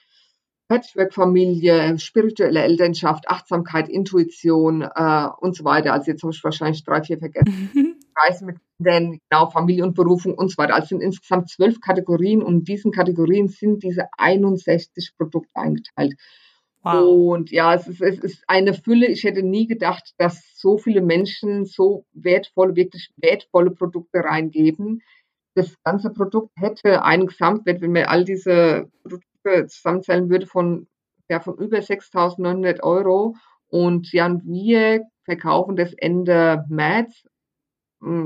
[0.68, 5.92] Patchwork-Familie, spirituelle Elternschaft, Achtsamkeit, Intuition äh, und so weiter.
[5.92, 7.98] Also jetzt habe ich wahrscheinlich drei, vier vergessen.
[8.16, 10.74] Reisen mit Kindern, genau, Familie und Berufung und so weiter.
[10.74, 16.14] Also sind insgesamt zwölf Kategorien und in diesen Kategorien sind diese 61 Produkte eingeteilt.
[16.82, 17.34] Wow.
[17.34, 19.06] Und ja, es ist, es ist eine Fülle.
[19.06, 25.00] Ich hätte nie gedacht, dass so viele Menschen so wertvolle, wirklich wertvolle Produkte reingeben,
[25.54, 30.88] das ganze Produkt hätte einen Gesamtwert, wenn wir all diese Produkte zusammenzählen würde, von,
[31.28, 33.36] ja, von über 6.900 Euro.
[33.68, 37.26] Und ja, wir verkaufen das Ende März,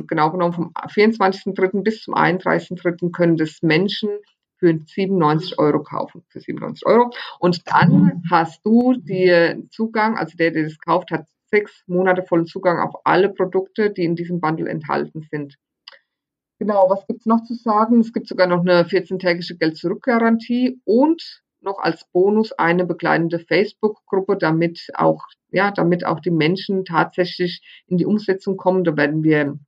[0.06, 1.82] genau genommen vom 24.3.
[1.82, 3.12] bis zum 31.3.
[3.12, 4.10] können das Menschen
[4.58, 7.10] für 97 Euro kaufen, für 97 Euro.
[7.38, 12.46] Und dann hast du die Zugang, also der, der das kauft, hat sechs Monate vollen
[12.46, 15.56] Zugang auf alle Produkte, die in diesem Bundle enthalten sind.
[16.58, 18.00] Genau, was gibt's noch zu sagen?
[18.00, 24.88] Es gibt sogar noch eine 14-tägige Geld-Zurück-Garantie und noch als Bonus eine begleitende Facebook-Gruppe, damit
[24.94, 28.84] auch, ja, damit auch die Menschen tatsächlich in die Umsetzung kommen.
[28.84, 29.58] Da werden wir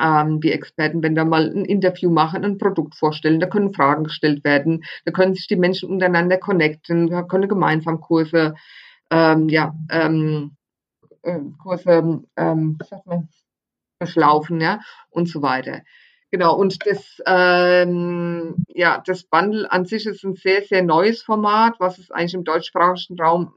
[0.00, 4.04] ähm, die Experten, wenn da mal ein Interview machen, ein Produkt vorstellen, da können Fragen
[4.04, 8.54] gestellt werden, da können sich die Menschen untereinander connecten, da können gemeinsam Kurse,
[9.10, 10.56] ähm, ja, ähm,
[11.22, 13.28] äh, Kurse, ähm, was sagt man,
[13.98, 14.80] beschlaufen, ja,
[15.10, 15.82] und so weiter.
[16.32, 21.74] Genau, und das, ähm, ja, das Bundle an sich ist ein sehr, sehr neues Format,
[21.80, 23.52] was es eigentlich im deutschsprachigen Raum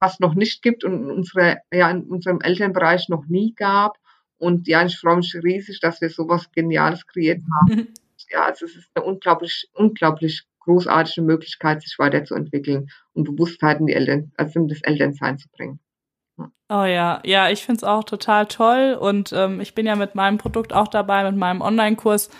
[0.00, 3.98] fast noch nicht gibt und in, unsere, ja, in unserem Elternbereich noch nie gab.
[4.38, 7.88] Und ja, ich freue mich riesig, dass wir sowas Geniales kreiert haben.
[8.30, 13.92] Ja, also es ist eine unglaublich, unglaublich großartige Möglichkeit, sich weiterzuentwickeln und Bewusstheit in die
[13.92, 15.78] Eltern, also in das Elternsein zu bringen.
[16.36, 20.38] Oh ja, ja, ich find's auch total toll und ähm, ich bin ja mit meinem
[20.38, 22.30] Produkt auch dabei, mit meinem Online-Kurs,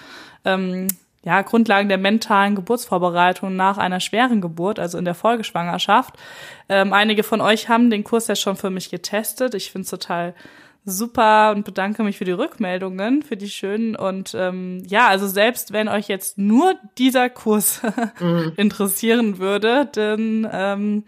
[0.45, 0.89] ähm,
[1.23, 6.15] ja, Grundlagen der mentalen Geburtsvorbereitung nach einer schweren Geburt, also in der Folgeschwangerschaft.
[6.69, 9.55] Ähm, einige von euch haben den Kurs ja schon für mich getestet.
[9.55, 10.35] Ich find's total
[10.85, 13.97] super und bedanke mich für die Rückmeldungen, für die schönen.
[13.97, 17.81] Und ähm, ja, also selbst wenn euch jetzt nur dieser Kurs
[18.21, 18.53] mhm.
[18.57, 21.05] interessieren würde, dann ähm,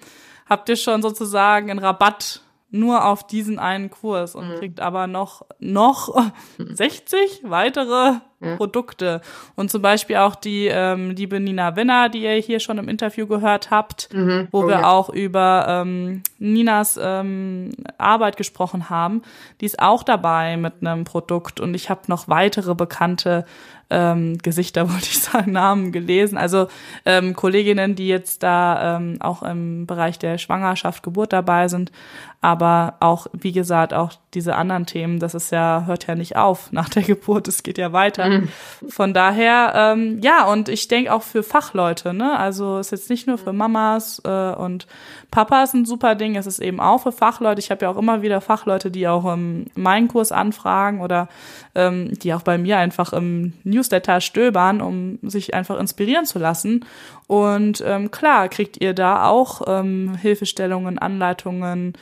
[0.49, 4.55] habt ihr schon sozusagen einen Rabatt nur auf diesen einen Kurs und mhm.
[4.57, 6.17] kriegt aber noch, noch
[6.59, 8.57] 60 weitere ja.
[8.57, 9.21] Produkte.
[9.55, 13.27] Und zum Beispiel auch die ähm, liebe Nina Winner, die ihr hier schon im Interview
[13.27, 14.49] gehört habt, mhm.
[14.51, 14.91] wo oh, wir ja.
[14.91, 19.23] auch über ähm, Ninas ähm, Arbeit gesprochen haben.
[19.61, 23.45] Die ist auch dabei mit einem Produkt und ich habe noch weitere bekannte
[23.91, 26.39] ähm, Gesichter, wollte ich sagen, Namen gelesen.
[26.39, 26.69] Also
[27.05, 31.93] ähm, Kolleginnen, die jetzt da ähm, auch im Bereich der Schwangerschaft, Geburt dabei sind,
[32.41, 36.71] aber auch, wie gesagt, auch diese anderen Themen, das ist ja, hört ja nicht auf
[36.71, 38.29] nach der Geburt, es geht ja weiter.
[38.29, 38.49] Mhm.
[38.87, 42.39] Von daher, ähm, ja, und ich denke auch für Fachleute, ne?
[42.39, 44.87] Also ist jetzt nicht nur für Mamas äh, und
[45.31, 47.61] Papas ein super Ding, es ist eben auch für Fachleute.
[47.61, 51.29] Ich habe ja auch immer wieder Fachleute, die auch ähm, meinen Kurs anfragen oder
[51.75, 56.85] ähm, die auch bei mir einfach im Newsletter stöbern, um sich einfach inspirieren zu lassen.
[57.27, 61.95] Und ähm, klar, kriegt ihr da auch ähm, Hilfestellungen, Anleitungen,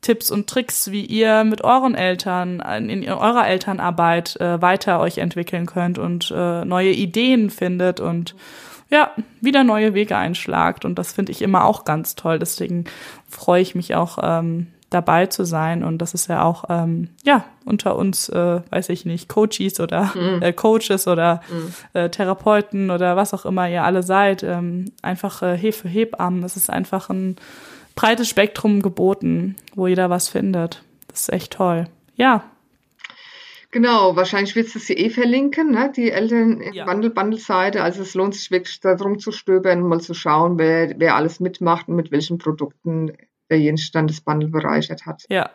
[0.00, 5.66] Tipps und Tricks, wie ihr mit euren Eltern in, eurer Elternarbeit äh, weiter euch entwickeln
[5.66, 8.34] könnt und äh, neue Ideen findet und
[8.90, 10.84] ja, wieder neue Wege einschlagt.
[10.84, 12.38] Und das finde ich immer auch ganz toll.
[12.38, 12.84] Deswegen
[13.28, 15.84] freue ich mich auch ähm, dabei zu sein.
[15.84, 20.12] Und das ist ja auch, ähm, ja, unter uns, äh, weiß ich nicht, Coaches oder
[20.14, 20.42] mhm.
[20.42, 21.74] äh, Coaches oder mhm.
[21.92, 26.42] äh, Therapeuten oder was auch immer ihr alle seid, ähm, einfach äh, Hefe Hebammen.
[26.42, 27.36] Es ist einfach ein
[27.98, 30.84] breites Spektrum geboten, wo jeder was findet.
[31.08, 31.88] Das ist echt toll.
[32.14, 32.48] Ja.
[33.72, 35.92] Genau, wahrscheinlich willst du sie eh verlinken, ne?
[35.94, 36.84] die Eltern ja.
[36.84, 37.82] Bundle Bundle Seite.
[37.82, 41.88] Also es lohnt sich wirklich darum zu stöbern, mal zu schauen, wer, wer alles mitmacht
[41.88, 43.14] und mit welchen Produkten
[43.50, 43.74] der
[44.24, 45.24] Bundle bereichert hat.
[45.28, 45.50] Ja,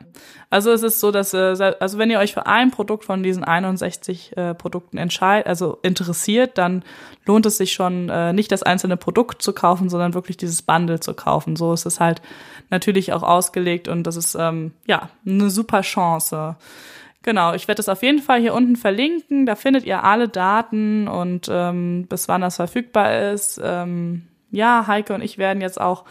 [0.49, 3.43] also es ist so, dass, äh, also wenn ihr euch für ein Produkt von diesen
[3.43, 6.83] 61 äh, Produkten entscheidet, also interessiert, dann
[7.25, 10.99] lohnt es sich schon, äh, nicht das einzelne Produkt zu kaufen, sondern wirklich dieses Bundle
[10.99, 11.55] zu kaufen.
[11.55, 12.21] So ist es halt
[12.69, 16.55] natürlich auch ausgelegt und das ist, ähm, ja, eine super Chance.
[17.23, 19.45] Genau, ich werde das auf jeden Fall hier unten verlinken.
[19.45, 23.61] Da findet ihr alle Daten und ähm, bis wann das verfügbar ist.
[23.63, 26.03] Ähm, ja, Heike und ich werden jetzt auch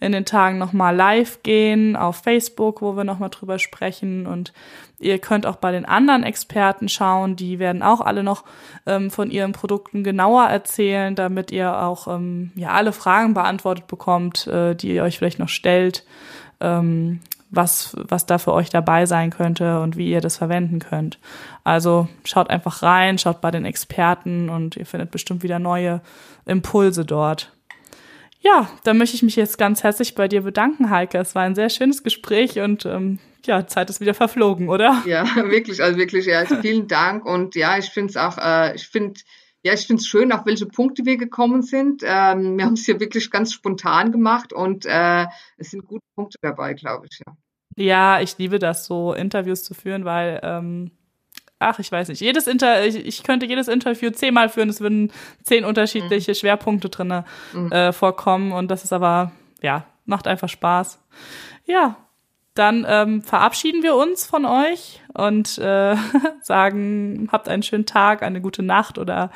[0.00, 4.26] in den Tagen nochmal live gehen auf Facebook, wo wir nochmal drüber sprechen.
[4.26, 4.52] Und
[4.98, 8.44] ihr könnt auch bei den anderen Experten schauen, die werden auch alle noch
[8.86, 14.46] ähm, von ihren Produkten genauer erzählen, damit ihr auch ähm, ja alle Fragen beantwortet bekommt,
[14.46, 16.04] äh, die ihr euch vielleicht noch stellt.
[16.60, 17.20] Ähm,
[17.50, 21.18] was, was da für euch dabei sein könnte und wie ihr das verwenden könnt.
[21.64, 26.00] Also schaut einfach rein, schaut bei den Experten und ihr findet bestimmt wieder neue
[26.44, 27.52] Impulse dort.
[28.40, 31.18] Ja, dann möchte ich mich jetzt ganz herzlich bei dir bedanken, Heike.
[31.18, 35.02] Es war ein sehr schönes Gespräch und ähm, ja, Zeit ist wieder verflogen, oder?
[35.06, 38.76] Ja, wirklich, also wirklich, ja, also vielen Dank und ja, ich finde es auch, äh,
[38.76, 39.20] ich finde,
[39.64, 42.02] ja, ich finde es schön, auf welche Punkte wir gekommen sind.
[42.04, 45.26] Ähm, wir haben es hier wirklich ganz spontan gemacht und äh,
[45.56, 47.34] es sind gute Punkte dabei, glaube ich, ja.
[47.76, 50.90] Ja, ich liebe das, so Interviews zu führen, weil ähm,
[51.58, 55.12] ach, ich weiß nicht, jedes Inter, ich, ich könnte jedes Interview zehnmal führen, es würden
[55.42, 56.36] zehn unterschiedliche mhm.
[56.36, 57.72] Schwerpunkte drinne mhm.
[57.72, 59.32] äh, vorkommen und das ist aber,
[59.62, 61.00] ja, macht einfach Spaß.
[61.66, 61.96] Ja,
[62.58, 65.94] dann ähm, verabschieden wir uns von euch und äh,
[66.42, 69.30] sagen, habt einen schönen Tag, eine gute Nacht oder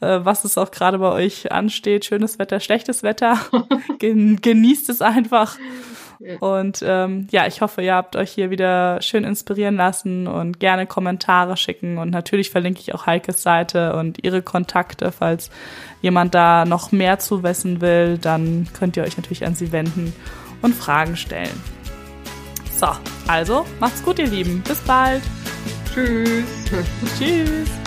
[0.00, 2.04] äh, was es auch gerade bei euch ansteht.
[2.04, 3.38] Schönes Wetter, schlechtes Wetter.
[3.98, 5.56] Gen genießt es einfach.
[6.40, 10.86] Und ähm, ja, ich hoffe, ihr habt euch hier wieder schön inspirieren lassen und gerne
[10.86, 11.98] Kommentare schicken.
[11.98, 15.50] Und natürlich verlinke ich auch Heikes Seite und ihre Kontakte, falls
[16.02, 20.14] jemand da noch mehr zu wissen will, dann könnt ihr euch natürlich an sie wenden
[20.62, 21.62] und Fragen stellen.
[22.72, 22.88] So,
[23.26, 24.62] also macht's gut, ihr Lieben.
[24.66, 25.22] Bis bald.
[25.94, 26.44] Tschüss.
[27.18, 27.85] Tschüss.